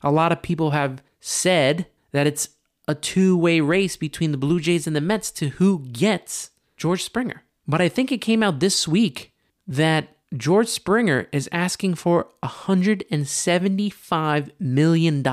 A 0.02 0.12
lot 0.12 0.32
of 0.32 0.42
people 0.42 0.72
have 0.72 1.04
said 1.20 1.86
that 2.12 2.26
it's 2.26 2.50
a 2.88 2.96
two 2.96 3.38
way 3.38 3.60
race 3.60 3.96
between 3.98 4.32
the 4.32 4.38
Blue 4.38 4.60
Jays 4.60 4.88
and 4.88 4.96
the 4.96 5.02
Mets 5.02 5.32
to 5.32 5.50
who 5.50 5.80
gets 5.80 6.52
George 6.84 7.02
Springer. 7.02 7.42
But 7.66 7.80
I 7.80 7.88
think 7.88 8.12
it 8.12 8.18
came 8.18 8.44
out 8.44 8.60
this 8.60 8.86
week 8.90 9.32
that 9.66 10.18
George 10.36 10.68
Springer 10.68 11.30
is 11.32 11.48
asking 11.54 11.96
for 11.96 12.28
$175 12.44 14.52
million 14.60 15.26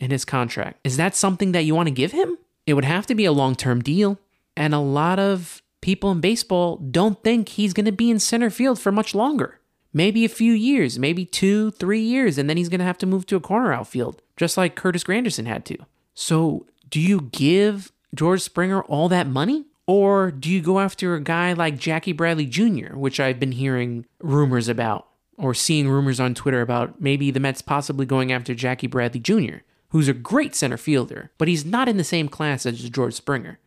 in 0.00 0.10
his 0.10 0.24
contract. 0.24 0.80
Is 0.82 0.96
that 0.96 1.14
something 1.14 1.52
that 1.52 1.66
you 1.66 1.74
want 1.74 1.88
to 1.88 1.94
give 1.94 2.12
him? 2.12 2.38
It 2.66 2.72
would 2.72 2.86
have 2.86 3.06
to 3.08 3.14
be 3.14 3.26
a 3.26 3.32
long 3.32 3.56
term 3.56 3.82
deal. 3.82 4.18
And 4.56 4.72
a 4.72 4.78
lot 4.78 5.18
of 5.18 5.60
people 5.82 6.10
in 6.10 6.22
baseball 6.22 6.78
don't 6.78 7.22
think 7.22 7.50
he's 7.50 7.74
going 7.74 7.84
to 7.84 7.92
be 7.92 8.10
in 8.10 8.18
center 8.18 8.48
field 8.48 8.80
for 8.80 8.90
much 8.90 9.14
longer. 9.14 9.60
Maybe 9.92 10.24
a 10.24 10.30
few 10.30 10.54
years, 10.54 10.98
maybe 10.98 11.26
two, 11.26 11.72
three 11.72 12.00
years, 12.00 12.38
and 12.38 12.48
then 12.48 12.56
he's 12.56 12.70
going 12.70 12.80
to 12.80 12.86
have 12.86 12.96
to 12.98 13.06
move 13.06 13.26
to 13.26 13.36
a 13.36 13.40
corner 13.40 13.74
outfield, 13.74 14.22
just 14.38 14.56
like 14.56 14.76
Curtis 14.76 15.04
Granderson 15.04 15.46
had 15.46 15.66
to. 15.66 15.76
So, 16.14 16.64
do 16.88 17.02
you 17.02 17.28
give 17.32 17.92
George 18.14 18.40
Springer 18.40 18.80
all 18.84 19.10
that 19.10 19.26
money? 19.26 19.66
Or 19.86 20.30
do 20.30 20.50
you 20.50 20.62
go 20.62 20.80
after 20.80 21.14
a 21.14 21.20
guy 21.20 21.52
like 21.52 21.78
Jackie 21.78 22.12
Bradley 22.12 22.46
Jr., 22.46 22.96
which 22.96 23.20
I've 23.20 23.38
been 23.38 23.52
hearing 23.52 24.06
rumors 24.20 24.68
about, 24.68 25.08
or 25.36 25.52
seeing 25.52 25.88
rumors 25.88 26.20
on 26.20 26.34
Twitter 26.34 26.62
about 26.62 27.00
maybe 27.00 27.30
the 27.30 27.40
Mets 27.40 27.60
possibly 27.60 28.06
going 28.06 28.32
after 28.32 28.54
Jackie 28.54 28.86
Bradley 28.86 29.20
Jr., 29.20 29.58
who's 29.90 30.08
a 30.08 30.14
great 30.14 30.54
center 30.54 30.76
fielder, 30.76 31.30
but 31.38 31.48
he's 31.48 31.64
not 31.64 31.88
in 31.88 31.98
the 31.98 32.04
same 32.04 32.28
class 32.28 32.66
as 32.66 32.88
George 32.88 33.14
Springer. 33.14 33.58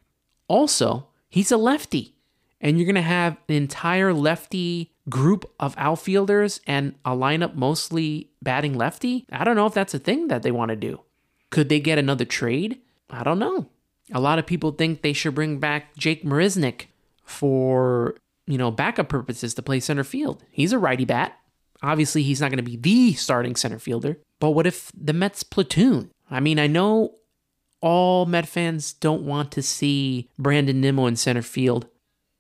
Also, 0.48 1.08
he's 1.30 1.52
a 1.52 1.58
lefty, 1.58 2.16
and 2.60 2.78
you're 2.78 2.86
going 2.86 2.96
to 2.96 3.02
have 3.02 3.38
an 3.48 3.56
entire 3.56 4.14
lefty 4.14 4.92
group 5.10 5.50
of 5.60 5.76
outfielders 5.78 6.60
and 6.68 6.96
a 7.06 7.12
lineup 7.12 7.56
mostly 7.56 8.30
batting 8.42 8.74
lefty. 8.74 9.26
I 9.32 9.44
don't 9.44 9.56
know 9.56 9.68
if 9.68 9.74
that's 9.74 9.94
a 9.94 10.00
thing 10.00 10.28
that 10.28 10.44
they 10.44 10.52
want 10.52 10.70
to 10.70 10.76
do. 10.76 11.02
Could 11.50 11.70
they 11.70 11.80
get 11.80 11.98
another 11.98 12.26
trade? 12.26 12.80
I 13.10 13.24
don't 13.24 13.40
know. 13.40 13.70
A 14.14 14.20
lot 14.20 14.40
of 14.40 14.46
people 14.46 14.72
think 14.72 15.02
they 15.02 15.14
should 15.14 15.36
bring 15.36 15.60
back 15.60 15.96
Jake 15.96 16.24
Marisnick 16.24 16.86
for, 17.24 18.16
you 18.46 18.58
know, 18.58 18.72
backup 18.72 19.10
purposes 19.10 19.54
to 19.56 19.62
play 19.62 19.80
center 19.80 20.04
field. 20.04 20.44
He's 20.52 20.72
a 20.72 20.80
righty 20.80 21.06
bat. 21.06 21.38
Obviously, 21.84 22.24
he's 22.24 22.42
not 22.42 22.50
going 22.50 22.64
to 22.64 22.64
be 22.64 22.78
the 22.78 23.14
starting 23.14 23.56
center 23.56 23.80
fielder, 23.80 24.20
but 24.40 24.52
what 24.52 24.66
if 24.66 24.92
the 25.00 25.14
Mets 25.14 25.44
platoon? 25.44 26.10
I 26.32 26.40
mean, 26.40 26.58
I 26.58 26.68
know 26.68 27.16
all 27.82 28.26
Met 28.26 28.48
fans 28.48 28.94
don't 28.94 29.24
want 29.24 29.52
to 29.52 29.62
see 29.62 30.30
Brandon 30.40 30.82
Nimmo 30.82 31.06
in 31.06 31.16
center 31.16 31.44
field, 31.44 31.88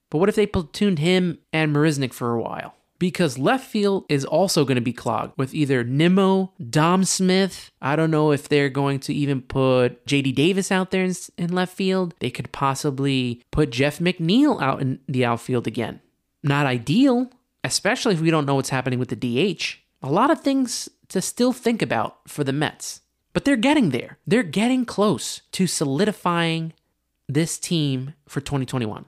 but 0.09 0.17
what 0.17 0.29
if 0.29 0.35
they 0.35 0.47
platooned 0.47 0.99
him 0.99 1.37
and 1.53 1.75
Marisnick 1.75 2.13
for 2.13 2.33
a 2.33 2.41
while? 2.41 2.76
Because 2.99 3.37
left 3.37 3.65
field 3.69 4.05
is 4.09 4.25
also 4.25 4.65
going 4.65 4.75
to 4.75 4.81
be 4.81 4.93
clogged 4.93 5.37
with 5.37 5.53
either 5.53 5.83
Nimmo, 5.83 6.53
Dom 6.69 7.03
Smith. 7.03 7.71
I 7.81 7.95
don't 7.95 8.11
know 8.11 8.31
if 8.31 8.49
they're 8.49 8.69
going 8.69 8.99
to 9.01 9.13
even 9.13 9.41
put 9.41 10.05
JD 10.05 10.33
Davis 10.33 10.71
out 10.71 10.91
there 10.91 11.03
in, 11.03 11.13
in 11.37 11.53
left 11.53 11.75
field. 11.75 12.15
They 12.19 12.31
could 12.31 12.51
possibly 12.51 13.43
put 13.51 13.69
Jeff 13.69 13.99
McNeil 13.99 14.61
out 14.61 14.81
in 14.81 14.99
the 15.07 15.25
outfield 15.25 15.67
again. 15.67 16.01
Not 16.41 16.65
ideal, 16.65 17.29
especially 17.63 18.15
if 18.15 18.21
we 18.21 18.31
don't 18.31 18.45
know 18.45 18.55
what's 18.55 18.69
happening 18.69 18.99
with 18.99 19.09
the 19.09 19.15
DH. 19.15 19.77
A 20.01 20.11
lot 20.11 20.31
of 20.31 20.41
things 20.41 20.89
to 21.09 21.21
still 21.21 21.53
think 21.53 21.81
about 21.81 22.17
for 22.27 22.43
the 22.43 22.53
Mets. 22.53 23.01
But 23.33 23.45
they're 23.45 23.55
getting 23.55 23.91
there. 23.91 24.17
They're 24.25 24.41
getting 24.41 24.85
close 24.85 25.41
to 25.51 25.67
solidifying 25.67 26.73
this 27.27 27.59
team 27.59 28.13
for 28.27 28.41
2021. 28.41 29.05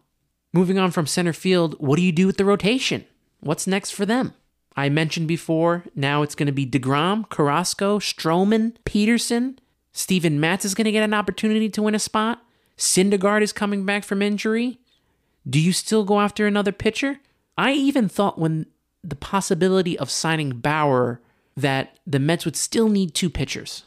Moving 0.53 0.77
on 0.77 0.91
from 0.91 1.07
center 1.07 1.33
field, 1.33 1.75
what 1.79 1.95
do 1.95 2.03
you 2.03 2.11
do 2.11 2.27
with 2.27 2.37
the 2.37 2.45
rotation? 2.45 3.05
What's 3.39 3.67
next 3.67 3.91
for 3.91 4.05
them? 4.05 4.33
I 4.75 4.89
mentioned 4.89 5.27
before, 5.27 5.85
now 5.95 6.21
it's 6.21 6.35
going 6.35 6.47
to 6.47 6.53
be 6.53 6.65
DeGrom, 6.65 7.29
Carrasco, 7.29 7.99
Stroman, 7.99 8.75
Peterson. 8.85 9.59
Steven 9.91 10.39
Matz 10.39 10.63
is 10.63 10.75
going 10.75 10.85
to 10.85 10.91
get 10.91 11.03
an 11.03 11.13
opportunity 11.13 11.69
to 11.69 11.81
win 11.81 11.95
a 11.95 11.99
spot. 11.99 12.41
Syndergaard 12.77 13.41
is 13.41 13.51
coming 13.51 13.85
back 13.85 14.03
from 14.03 14.21
injury. 14.21 14.79
Do 15.49 15.59
you 15.59 15.73
still 15.73 16.03
go 16.03 16.21
after 16.21 16.47
another 16.47 16.71
pitcher? 16.71 17.19
I 17.57 17.73
even 17.73 18.07
thought 18.07 18.39
when 18.39 18.67
the 19.03 19.15
possibility 19.15 19.97
of 19.97 20.09
signing 20.09 20.51
Bauer 20.51 21.21
that 21.57 21.97
the 22.05 22.19
Mets 22.19 22.45
would 22.45 22.55
still 22.55 22.87
need 22.87 23.13
two 23.13 23.29
pitchers. 23.29 23.83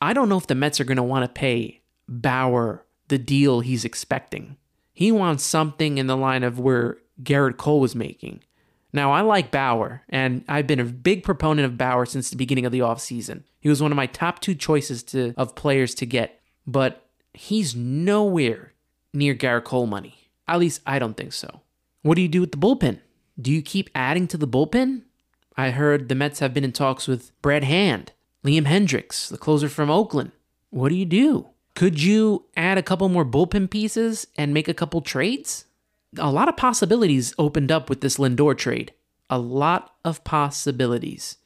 I 0.00 0.12
don't 0.12 0.28
know 0.28 0.38
if 0.38 0.46
the 0.46 0.54
Mets 0.54 0.80
are 0.80 0.84
going 0.84 0.96
to 0.96 1.02
want 1.02 1.24
to 1.24 1.28
pay 1.28 1.80
Bauer 2.08 2.84
the 3.08 3.18
deal 3.18 3.60
he's 3.60 3.84
expecting. 3.84 4.56
He 4.92 5.12
wants 5.12 5.44
something 5.44 5.98
in 5.98 6.06
the 6.06 6.16
line 6.16 6.42
of 6.42 6.58
where 6.58 6.98
Gerrit 7.22 7.56
Cole 7.56 7.80
was 7.80 7.94
making. 7.94 8.40
Now, 8.94 9.10
I 9.10 9.22
like 9.22 9.50
Bauer, 9.50 10.02
and 10.08 10.44
I've 10.46 10.68
been 10.68 10.78
a 10.78 10.84
big 10.84 11.24
proponent 11.24 11.66
of 11.66 11.76
Bauer 11.76 12.06
since 12.06 12.30
the 12.30 12.36
beginning 12.36 12.64
of 12.64 12.70
the 12.70 12.78
offseason. 12.78 13.42
He 13.58 13.68
was 13.68 13.82
one 13.82 13.90
of 13.90 13.96
my 13.96 14.06
top 14.06 14.38
two 14.38 14.54
choices 14.54 15.02
to, 15.02 15.34
of 15.36 15.56
players 15.56 15.96
to 15.96 16.06
get, 16.06 16.40
but 16.64 17.04
he's 17.32 17.74
nowhere 17.74 18.72
near 19.12 19.34
Gerrit 19.34 19.64
Cole 19.64 19.88
money. 19.88 20.30
At 20.46 20.60
least 20.60 20.80
I 20.86 21.00
don't 21.00 21.16
think 21.16 21.32
so. 21.32 21.62
What 22.02 22.14
do 22.14 22.22
you 22.22 22.28
do 22.28 22.40
with 22.40 22.52
the 22.52 22.56
bullpen? 22.56 23.00
Do 23.40 23.50
you 23.50 23.62
keep 23.62 23.90
adding 23.96 24.28
to 24.28 24.36
the 24.36 24.46
bullpen? 24.46 25.02
I 25.56 25.70
heard 25.70 26.08
the 26.08 26.14
Mets 26.14 26.38
have 26.38 26.54
been 26.54 26.62
in 26.62 26.70
talks 26.70 27.08
with 27.08 27.32
Brad 27.42 27.64
Hand 27.64 28.12
Liam 28.44 28.64
Hendriks, 28.64 29.28
the 29.28 29.38
closer 29.38 29.68
from 29.68 29.90
Oakland. 29.90 30.30
What 30.70 30.90
do 30.90 30.94
you 30.94 31.06
do? 31.06 31.48
Could 31.74 32.00
you 32.00 32.44
add 32.56 32.78
a 32.78 32.82
couple 32.82 33.08
more 33.08 33.24
bullpen 33.24 33.70
pieces 33.70 34.28
and 34.36 34.54
make 34.54 34.68
a 34.68 34.74
couple 34.74 35.00
trades? 35.00 35.64
A 36.18 36.30
lot 36.30 36.48
of 36.48 36.56
possibilities 36.56 37.34
opened 37.38 37.72
up 37.72 37.88
with 37.88 38.00
this 38.00 38.18
Lindor 38.18 38.56
trade. 38.56 38.92
A 39.30 39.38
lot 39.38 39.94
of 40.04 40.24
possibilities. 40.24 41.38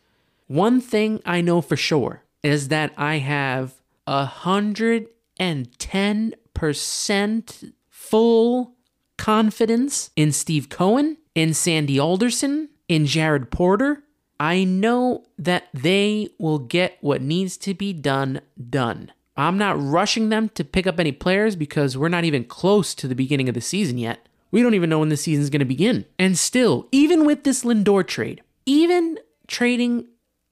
One 0.47 0.81
thing 0.81 1.21
I 1.25 1.41
know 1.41 1.61
for 1.61 1.77
sure 1.77 2.25
is 2.43 2.69
that 2.69 2.93
I 2.97 3.19
have 3.19 3.75
a 4.07 4.25
hundred 4.25 5.09
and 5.37 5.79
ten 5.79 6.35
percent 6.55 7.65
full 7.89 8.75
confidence 9.17 10.11
in 10.17 10.33
Steve 10.33 10.69
Cohen, 10.69 11.19
in 11.35 11.55
Sandy 11.55 11.99
Alderson, 11.99 12.71
in 12.89 13.07
Jared 13.07 13.51
Porter. 13.51 14.03
I 14.41 14.65
know 14.65 15.25
that 15.39 15.69
they 15.75 16.31
will 16.39 16.59
get 16.59 16.97
what 17.01 17.21
needs 17.21 17.57
to 17.59 17.75
be 17.75 17.93
done 17.93 18.41
done. 18.71 19.13
I'm 19.37 19.59
not 19.59 19.81
rushing 19.81 20.31
them 20.31 20.49
to 20.51 20.65
pick 20.65 20.87
up 20.87 20.99
any 20.99 21.13
players 21.13 21.55
because 21.55 21.97
we're 21.97 22.09
not 22.09 22.25
even 22.25 22.45
close 22.45 22.95
to 22.97 23.07
the 23.07 23.15
beginning 23.15 23.49
of 23.49 23.55
the 23.55 23.61
season 23.61 23.99
yet. 23.99 24.28
We 24.51 24.63
don't 24.63 24.75
even 24.75 24.91
know 24.91 25.01
when 25.01 25.09
the 25.11 25.17
season's 25.17 25.51
going 25.51 25.61
to 25.61 25.67
begin. 25.67 26.07
And 26.19 26.39
still, 26.39 26.89
even 26.91 27.27
with 27.27 27.45
this 27.45 27.65
Lindor 27.65 28.07
trade, 28.07 28.43
even 28.67 29.19
trading 29.47 30.07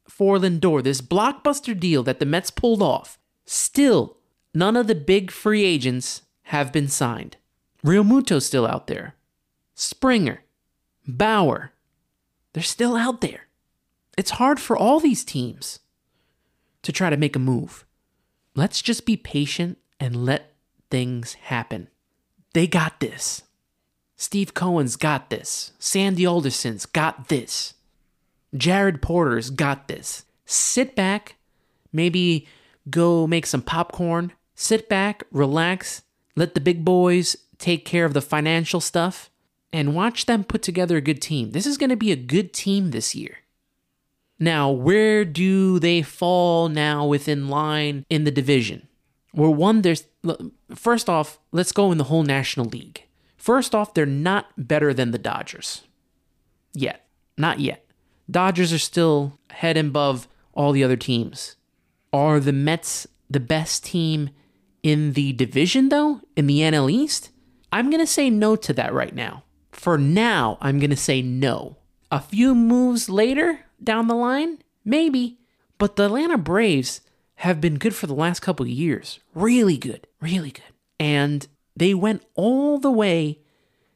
for 0.08 0.38
Lindor, 0.38 0.82
this 0.82 1.00
blockbuster 1.00 1.78
deal 1.78 2.02
that 2.02 2.20
the 2.20 2.26
Mets 2.26 2.50
pulled 2.50 2.82
off, 2.82 3.18
still 3.44 4.18
none 4.54 4.76
of 4.76 4.86
the 4.86 4.94
big 4.94 5.30
free 5.30 5.64
agents 5.64 6.22
have 6.44 6.72
been 6.72 6.88
signed. 6.88 7.36
Realmuto's 7.84 8.46
still 8.46 8.66
out 8.66 8.86
there. 8.86 9.14
Springer, 9.74 10.42
Bauer, 11.06 11.72
they're 12.52 12.62
still 12.62 12.96
out 12.96 13.20
there. 13.20 13.46
It's 14.16 14.32
hard 14.32 14.58
for 14.58 14.76
all 14.76 14.98
these 14.98 15.24
teams 15.24 15.80
to 16.82 16.92
try 16.92 17.10
to 17.10 17.16
make 17.16 17.36
a 17.36 17.40
move. 17.40 17.84
Let's 18.54 18.80
just 18.80 19.04
be 19.04 19.16
patient 19.16 19.78
and 20.00 20.24
let 20.24 20.54
things 20.90 21.34
happen. 21.34 21.88
They 22.54 22.66
got 22.66 23.00
this. 23.00 23.42
Steve 24.16 24.54
Cohen's 24.54 24.96
got 24.96 25.30
this. 25.30 25.72
Sandy 25.78 26.26
Alderson's 26.26 26.86
got 26.86 27.28
this. 27.28 27.74
Jared 28.56 29.02
Porter's 29.02 29.50
got 29.50 29.88
this. 29.88 30.24
Sit 30.46 30.96
back, 30.96 31.36
maybe 31.92 32.46
go 32.88 33.26
make 33.26 33.46
some 33.46 33.62
popcorn. 33.62 34.32
Sit 34.54 34.88
back, 34.88 35.24
relax, 35.30 36.02
let 36.34 36.54
the 36.54 36.60
big 36.60 36.84
boys 36.84 37.36
take 37.58 37.84
care 37.84 38.06
of 38.06 38.14
the 38.14 38.22
financial 38.22 38.80
stuff, 38.80 39.30
and 39.72 39.94
watch 39.94 40.24
them 40.24 40.44
put 40.44 40.62
together 40.62 40.96
a 40.96 41.02
good 41.02 41.20
team. 41.20 41.50
This 41.50 41.66
is 41.66 41.76
going 41.76 41.90
to 41.90 41.96
be 41.96 42.12
a 42.12 42.16
good 42.16 42.54
team 42.54 42.90
this 42.90 43.14
year. 43.14 43.38
Now, 44.38 44.70
where 44.70 45.24
do 45.24 45.78
they 45.78 46.02
fall 46.02 46.68
now 46.68 47.06
within 47.06 47.48
line 47.48 48.04
in 48.08 48.24
the 48.24 48.30
division? 48.30 48.88
Well, 49.34 49.52
one, 49.52 49.82
there's 49.82 50.04
first 50.74 51.10
off, 51.10 51.38
let's 51.52 51.72
go 51.72 51.92
in 51.92 51.98
the 51.98 52.04
whole 52.04 52.22
National 52.22 52.66
League. 52.66 53.05
First 53.46 53.76
off, 53.76 53.94
they're 53.94 54.06
not 54.06 54.46
better 54.58 54.92
than 54.92 55.12
the 55.12 55.18
Dodgers. 55.18 55.82
Yet. 56.74 57.06
Not 57.38 57.60
yet. 57.60 57.86
Dodgers 58.28 58.72
are 58.72 58.78
still 58.78 59.38
head 59.50 59.76
and 59.76 59.90
above 59.90 60.26
all 60.52 60.72
the 60.72 60.82
other 60.82 60.96
teams. 60.96 61.54
Are 62.12 62.40
the 62.40 62.52
Mets 62.52 63.06
the 63.30 63.38
best 63.38 63.84
team 63.84 64.30
in 64.82 65.12
the 65.12 65.32
division, 65.32 65.90
though? 65.90 66.22
In 66.34 66.48
the 66.48 66.58
NL 66.58 66.90
East? 66.90 67.30
I'm 67.70 67.88
going 67.88 68.00
to 68.00 68.06
say 68.08 68.30
no 68.30 68.56
to 68.56 68.72
that 68.72 68.92
right 68.92 69.14
now. 69.14 69.44
For 69.70 69.96
now, 69.96 70.58
I'm 70.60 70.80
going 70.80 70.90
to 70.90 70.96
say 70.96 71.22
no. 71.22 71.76
A 72.10 72.18
few 72.18 72.52
moves 72.52 73.08
later, 73.08 73.60
down 73.80 74.08
the 74.08 74.16
line? 74.16 74.58
Maybe. 74.84 75.38
But 75.78 75.94
the 75.94 76.06
Atlanta 76.06 76.36
Braves 76.36 77.00
have 77.36 77.60
been 77.60 77.76
good 77.76 77.94
for 77.94 78.08
the 78.08 78.12
last 78.12 78.40
couple 78.40 78.66
of 78.66 78.70
years. 78.70 79.20
Really 79.36 79.76
good. 79.76 80.08
Really 80.20 80.50
good. 80.50 80.64
And 80.98 81.46
they 81.76 81.94
went 81.94 82.22
all 82.34 82.78
the 82.78 82.90
way 82.90 83.40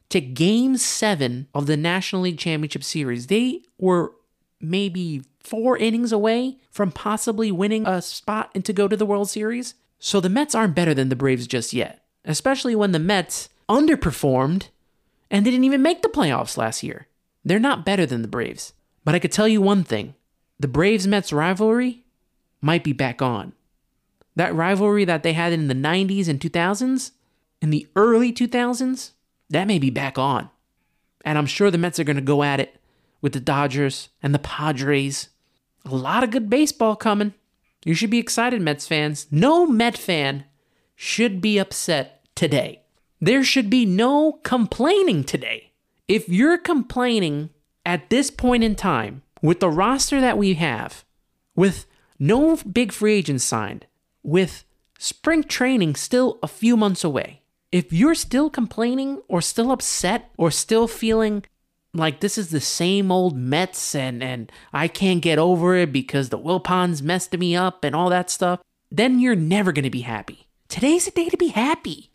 to 0.09 0.21
game 0.21 0.77
seven 0.77 1.47
of 1.53 1.65
the 1.65 1.77
National 1.77 2.23
League 2.23 2.37
Championship 2.37 2.83
Series. 2.83 3.27
They 3.27 3.61
were 3.79 4.13
maybe 4.59 5.23
four 5.39 5.77
innings 5.77 6.11
away 6.11 6.57
from 6.69 6.91
possibly 6.91 7.51
winning 7.51 7.87
a 7.87 8.01
spot 8.01 8.51
and 8.53 8.63
to 8.65 8.73
go 8.73 8.87
to 8.87 8.95
the 8.95 9.05
World 9.05 9.29
Series. 9.29 9.73
So 9.99 10.19
the 10.19 10.29
Mets 10.29 10.53
aren't 10.53 10.75
better 10.75 10.93
than 10.93 11.09
the 11.09 11.15
Braves 11.15 11.47
just 11.47 11.73
yet, 11.73 12.03
especially 12.25 12.75
when 12.75 12.91
the 12.91 12.99
Mets 12.99 13.49
underperformed 13.67 14.67
and 15.29 15.45
they 15.45 15.51
didn't 15.51 15.63
even 15.63 15.81
make 15.81 16.01
the 16.01 16.09
playoffs 16.09 16.57
last 16.57 16.83
year. 16.83 17.07
They're 17.43 17.59
not 17.59 17.85
better 17.85 18.05
than 18.05 18.21
the 18.21 18.27
Braves. 18.27 18.73
But 19.03 19.15
I 19.15 19.19
could 19.19 19.31
tell 19.31 19.47
you 19.47 19.61
one 19.61 19.83
thing 19.83 20.13
the 20.59 20.67
Braves 20.67 21.07
Mets 21.07 21.33
rivalry 21.33 22.03
might 22.61 22.83
be 22.83 22.93
back 22.93 23.21
on. 23.21 23.53
That 24.35 24.53
rivalry 24.53 25.05
that 25.05 25.23
they 25.23 25.33
had 25.33 25.53
in 25.53 25.67
the 25.67 25.73
90s 25.73 26.27
and 26.27 26.39
2000s, 26.39 27.11
in 27.61 27.69
the 27.69 27.87
early 27.95 28.33
2000s, 28.33 29.11
that 29.49 29.67
may 29.67 29.79
be 29.79 29.89
back 29.89 30.17
on. 30.17 30.49
And 31.23 31.37
I'm 31.37 31.45
sure 31.45 31.69
the 31.69 31.77
Mets 31.77 31.99
are 31.99 32.03
going 32.03 32.15
to 32.15 32.21
go 32.21 32.43
at 32.43 32.59
it 32.59 32.77
with 33.21 33.33
the 33.33 33.39
Dodgers 33.39 34.09
and 34.23 34.33
the 34.33 34.39
Padres. 34.39 35.29
A 35.85 35.95
lot 35.95 36.23
of 36.23 36.31
good 36.31 36.49
baseball 36.49 36.95
coming. 36.95 37.33
You 37.85 37.93
should 37.93 38.09
be 38.09 38.17
excited, 38.17 38.61
Mets 38.61 38.87
fans. 38.87 39.27
No 39.31 39.65
Met 39.65 39.97
fan 39.97 40.45
should 40.95 41.41
be 41.41 41.57
upset 41.57 42.25
today. 42.35 42.81
There 43.19 43.43
should 43.43 43.69
be 43.69 43.85
no 43.85 44.39
complaining 44.43 45.23
today. 45.23 45.73
If 46.07 46.27
you're 46.27 46.57
complaining 46.57 47.51
at 47.85 48.09
this 48.09 48.31
point 48.31 48.63
in 48.63 48.75
time, 48.75 49.21
with 49.41 49.59
the 49.59 49.69
roster 49.69 50.21
that 50.21 50.37
we 50.37 50.55
have, 50.55 51.03
with 51.55 51.85
no 52.19 52.55
big 52.57 52.91
free 52.91 53.15
agents 53.15 53.43
signed, 53.43 53.85
with 54.23 54.63
spring 54.99 55.43
training 55.43 55.95
still 55.95 56.37
a 56.43 56.47
few 56.47 56.77
months 56.77 57.03
away, 57.03 57.40
if 57.71 57.93
you're 57.93 58.15
still 58.15 58.49
complaining 58.49 59.21
or 59.27 59.41
still 59.41 59.71
upset 59.71 60.31
or 60.37 60.51
still 60.51 60.87
feeling 60.87 61.45
like 61.93 62.19
this 62.19 62.37
is 62.37 62.49
the 62.49 62.61
same 62.61 63.11
old 63.11 63.35
Mets 63.35 63.95
and, 63.95 64.23
and 64.23 64.51
I 64.73 64.87
can't 64.87 65.21
get 65.21 65.39
over 65.39 65.75
it 65.75 65.91
because 65.91 66.29
the 66.29 66.39
Wilpons 66.39 67.01
messed 67.01 67.37
me 67.37 67.55
up 67.55 67.83
and 67.83 67.95
all 67.95 68.09
that 68.09 68.29
stuff, 68.29 68.61
then 68.89 69.19
you're 69.19 69.35
never 69.35 69.71
going 69.71 69.83
to 69.83 69.89
be 69.89 70.01
happy. 70.01 70.47
Today's 70.67 71.07
a 71.07 71.11
day 71.11 71.29
to 71.29 71.37
be 71.37 71.49
happy. 71.49 72.09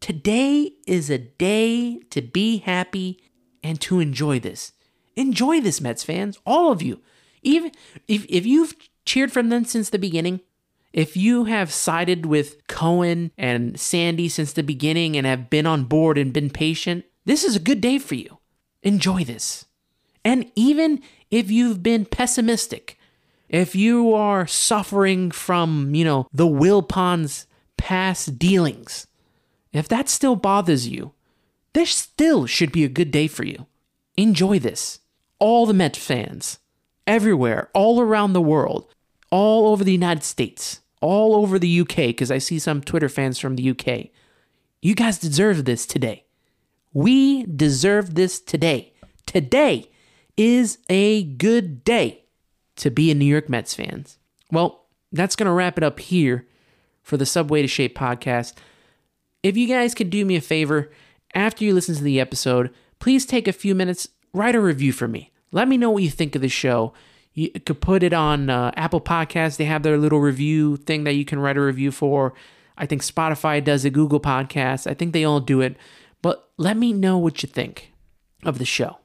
Today 0.00 0.72
is 0.86 1.10
a 1.10 1.18
day 1.18 1.98
to 2.10 2.22
be 2.22 2.58
happy 2.58 3.22
and 3.62 3.80
to 3.82 4.00
enjoy 4.00 4.40
this. 4.40 4.72
Enjoy 5.16 5.60
this, 5.60 5.80
Mets 5.80 6.02
fans, 6.02 6.38
all 6.46 6.72
of 6.72 6.82
you. 6.82 7.00
Even 7.42 7.72
if, 8.08 8.26
if 8.28 8.46
you've 8.46 8.74
cheered 9.04 9.32
from 9.32 9.48
them 9.48 9.64
since 9.64 9.90
the 9.90 9.98
beginning, 9.98 10.40
if 10.92 11.16
you 11.16 11.44
have 11.44 11.72
sided 11.72 12.26
with 12.26 12.66
Cohen 12.66 13.30
and 13.38 13.78
Sandy 13.78 14.28
since 14.28 14.52
the 14.52 14.62
beginning 14.62 15.16
and 15.16 15.26
have 15.26 15.50
been 15.50 15.66
on 15.66 15.84
board 15.84 16.18
and 16.18 16.32
been 16.32 16.50
patient, 16.50 17.04
this 17.24 17.44
is 17.44 17.56
a 17.56 17.60
good 17.60 17.80
day 17.80 17.98
for 17.98 18.14
you. 18.14 18.38
Enjoy 18.82 19.24
this. 19.24 19.66
And 20.24 20.50
even 20.56 21.00
if 21.30 21.50
you've 21.50 21.82
been 21.82 22.04
pessimistic, 22.04 22.98
if 23.48 23.74
you 23.74 24.14
are 24.14 24.46
suffering 24.46 25.30
from, 25.30 25.94
you 25.94 26.04
know, 26.04 26.26
the 26.32 26.46
Wilpons 26.46 27.46
past 27.76 28.38
dealings, 28.38 29.06
if 29.72 29.88
that 29.88 30.08
still 30.08 30.36
bothers 30.36 30.88
you, 30.88 31.12
this 31.72 31.90
still 31.90 32.46
should 32.46 32.72
be 32.72 32.84
a 32.84 32.88
good 32.88 33.10
day 33.10 33.28
for 33.28 33.44
you. 33.44 33.66
Enjoy 34.16 34.58
this. 34.58 35.00
All 35.38 35.66
the 35.66 35.72
Met 35.72 35.96
fans, 35.96 36.58
everywhere, 37.06 37.70
all 37.72 38.00
around 38.00 38.32
the 38.32 38.42
world, 38.42 38.92
all 39.30 39.68
over 39.68 39.84
the 39.84 39.92
United 39.92 40.24
States, 40.24 40.80
all 41.00 41.34
over 41.34 41.58
the 41.58 41.80
UK, 41.80 41.96
because 41.96 42.30
I 42.30 42.38
see 42.38 42.58
some 42.58 42.80
Twitter 42.80 43.08
fans 43.08 43.38
from 43.38 43.56
the 43.56 43.70
UK. 43.70 44.10
You 44.82 44.94
guys 44.94 45.18
deserve 45.18 45.64
this 45.64 45.86
today. 45.86 46.24
We 46.92 47.44
deserve 47.44 48.14
this 48.14 48.40
today. 48.40 48.92
Today 49.26 49.90
is 50.36 50.78
a 50.88 51.22
good 51.22 51.84
day 51.84 52.24
to 52.76 52.90
be 52.90 53.10
a 53.10 53.14
New 53.14 53.26
York 53.26 53.48
Mets 53.48 53.74
fans. 53.74 54.18
Well, 54.50 54.86
that's 55.12 55.36
going 55.36 55.46
to 55.46 55.52
wrap 55.52 55.78
it 55.78 55.84
up 55.84 56.00
here 56.00 56.46
for 57.02 57.16
the 57.16 57.26
Subway 57.26 57.62
to 57.62 57.68
Shea 57.68 57.88
podcast. 57.88 58.54
If 59.42 59.56
you 59.56 59.68
guys 59.68 59.94
could 59.94 60.10
do 60.10 60.24
me 60.24 60.36
a 60.36 60.40
favor, 60.40 60.90
after 61.34 61.64
you 61.64 61.74
listen 61.74 61.94
to 61.94 62.02
the 62.02 62.20
episode, 62.20 62.72
please 62.98 63.26
take 63.26 63.46
a 63.46 63.52
few 63.52 63.74
minutes, 63.74 64.08
write 64.32 64.54
a 64.54 64.60
review 64.60 64.92
for 64.92 65.08
me. 65.08 65.32
Let 65.52 65.68
me 65.68 65.76
know 65.76 65.90
what 65.90 66.02
you 66.02 66.10
think 66.10 66.34
of 66.34 66.42
the 66.42 66.48
show. 66.48 66.92
You 67.40 67.60
could 67.60 67.80
put 67.80 68.02
it 68.02 68.12
on 68.12 68.50
uh, 68.50 68.70
Apple 68.76 69.00
Podcasts. 69.00 69.56
They 69.56 69.64
have 69.64 69.82
their 69.82 69.96
little 69.96 70.20
review 70.20 70.76
thing 70.76 71.04
that 71.04 71.14
you 71.14 71.24
can 71.24 71.38
write 71.38 71.56
a 71.56 71.62
review 71.62 71.90
for. 71.90 72.34
I 72.76 72.84
think 72.84 73.02
Spotify 73.02 73.64
does 73.64 73.86
it, 73.86 73.94
Google 73.94 74.20
Podcasts. 74.20 74.86
I 74.86 74.92
think 74.92 75.14
they 75.14 75.24
all 75.24 75.40
do 75.40 75.62
it. 75.62 75.76
But 76.20 76.50
let 76.58 76.76
me 76.76 76.92
know 76.92 77.16
what 77.16 77.42
you 77.42 77.48
think 77.48 77.92
of 78.44 78.58
the 78.58 78.66
show. 78.66 78.98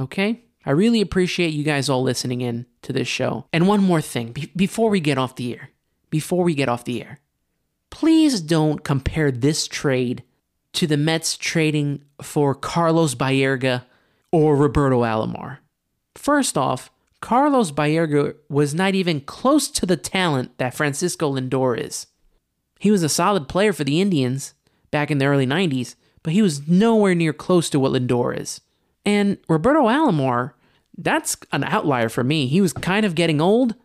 Okay? 0.00 0.44
I 0.64 0.70
really 0.70 1.02
appreciate 1.02 1.52
you 1.52 1.62
guys 1.62 1.90
all 1.90 2.02
listening 2.02 2.40
in 2.40 2.64
to 2.82 2.92
this 2.94 3.06
show. 3.06 3.46
And 3.52 3.68
one 3.68 3.82
more 3.82 4.00
thing 4.00 4.32
be- 4.32 4.50
before 4.56 4.88
we 4.88 5.00
get 5.00 5.18
off 5.18 5.36
the 5.36 5.52
air, 5.52 5.68
before 6.08 6.44
we 6.44 6.54
get 6.54 6.70
off 6.70 6.84
the 6.84 7.02
air, 7.02 7.20
please 7.90 8.40
don't 8.40 8.82
compare 8.82 9.30
this 9.30 9.68
trade 9.68 10.22
to 10.72 10.86
the 10.86 10.96
Mets 10.96 11.36
trading 11.36 12.02
for 12.22 12.54
Carlos 12.54 13.14
Baerga 13.14 13.84
or 14.30 14.56
Roberto 14.56 15.02
Alomar. 15.02 15.58
First 16.14 16.56
off, 16.56 16.90
Carlos 17.22 17.70
Baerga 17.70 18.34
was 18.48 18.74
not 18.74 18.96
even 18.96 19.20
close 19.20 19.68
to 19.70 19.86
the 19.86 19.96
talent 19.96 20.58
that 20.58 20.74
Francisco 20.74 21.32
Lindor 21.32 21.78
is. 21.78 22.08
He 22.80 22.90
was 22.90 23.04
a 23.04 23.08
solid 23.08 23.48
player 23.48 23.72
for 23.72 23.84
the 23.84 24.00
Indians 24.00 24.54
back 24.90 25.08
in 25.08 25.18
the 25.18 25.26
early 25.26 25.46
90s, 25.46 25.94
but 26.24 26.32
he 26.32 26.42
was 26.42 26.66
nowhere 26.66 27.14
near 27.14 27.32
close 27.32 27.70
to 27.70 27.78
what 27.78 27.92
Lindor 27.92 28.36
is. 28.36 28.60
And 29.06 29.38
Roberto 29.48 29.84
Alomar, 29.84 30.54
that's 30.98 31.36
an 31.52 31.62
outlier 31.62 32.08
for 32.08 32.24
me. 32.24 32.48
He 32.48 32.60
was 32.60 32.72
kind 32.72 33.06
of 33.06 33.14
getting 33.14 33.40
old. 33.40 33.76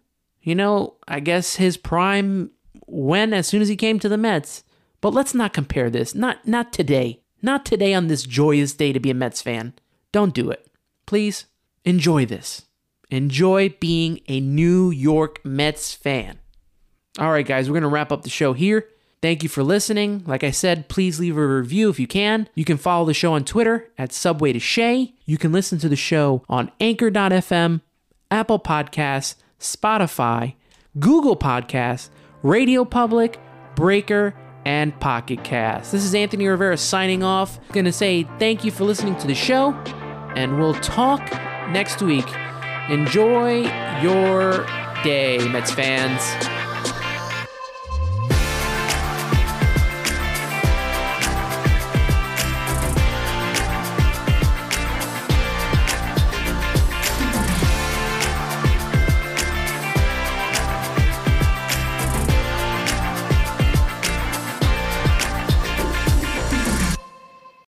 You 0.41 0.55
know, 0.55 0.95
I 1.07 1.19
guess 1.19 1.57
his 1.57 1.77
prime 1.77 2.49
went 2.87 3.33
as 3.33 3.45
soon 3.45 3.61
as 3.61 3.67
he 3.67 3.75
came 3.75 3.99
to 3.99 4.09
the 4.09 4.17
Mets. 4.17 4.63
But 4.99 5.13
let's 5.13 5.35
not 5.35 5.53
compare 5.53 5.91
this. 5.91 6.15
Not 6.15 6.47
not 6.47 6.73
today. 6.73 7.21
Not 7.43 7.65
today 7.65 7.93
on 7.93 8.07
this 8.07 8.23
joyous 8.23 8.73
day 8.73 8.93
to 8.93 8.99
be 8.99 9.11
a 9.11 9.13
Mets 9.13 9.43
fan. 9.43 9.73
Don't 10.11 10.33
do 10.33 10.49
it. 10.49 10.65
Please 11.05 11.45
enjoy 11.85 12.25
this. 12.25 12.63
Enjoy 13.09 13.69
being 13.79 14.19
a 14.27 14.39
New 14.39 14.91
York 14.91 15.43
Mets 15.45 15.93
fan. 15.93 16.39
All 17.19 17.31
right, 17.31 17.45
guys, 17.45 17.69
we're 17.69 17.75
going 17.75 17.83
to 17.83 17.89
wrap 17.89 18.11
up 18.11 18.23
the 18.23 18.29
show 18.29 18.53
here. 18.53 18.87
Thank 19.21 19.41
you 19.41 19.49
for 19.49 19.63
listening. 19.63 20.23
Like 20.27 20.43
I 20.43 20.51
said, 20.51 20.89
please 20.89 21.19
leave 21.19 21.37
a 21.37 21.47
review 21.47 21.89
if 21.89 21.99
you 21.99 22.05
can. 22.05 22.47
You 22.53 22.65
can 22.65 22.77
follow 22.77 23.05
the 23.05 23.13
show 23.15 23.33
on 23.33 23.45
Twitter 23.45 23.89
at 23.97 24.13
Subway 24.13 24.53
to 24.53 24.59
Shea. 24.59 25.15
You 25.25 25.37
can 25.37 25.51
listen 25.51 25.79
to 25.79 25.89
the 25.89 25.95
show 25.95 26.43
on 26.47 26.71
Anchor.fm, 26.79 27.81
Apple 28.29 28.59
Podcasts, 28.59 29.35
Spotify, 29.59 30.53
Google 30.99 31.35
Podcasts, 31.35 32.09
Radio 32.43 32.85
Public, 32.85 33.39
Breaker, 33.75 34.35
and 34.65 34.99
Pocket 34.99 35.43
Cast. 35.43 35.91
This 35.91 36.03
is 36.03 36.13
Anthony 36.13 36.47
Rivera 36.47 36.77
signing 36.77 37.23
off. 37.23 37.59
To 37.71 37.91
say 37.91 38.27
thank 38.37 38.63
you 38.63 38.69
for 38.69 38.83
listening 38.83 39.15
to 39.17 39.27
the 39.27 39.35
show, 39.35 39.71
and 40.35 40.59
we'll 40.59 40.75
talk 40.75 41.21
next 41.71 42.01
week. 42.01 42.25
Enjoy 42.89 43.69
your 44.01 44.65
day, 45.03 45.39
Mets 45.49 45.71
fans. 45.71 46.66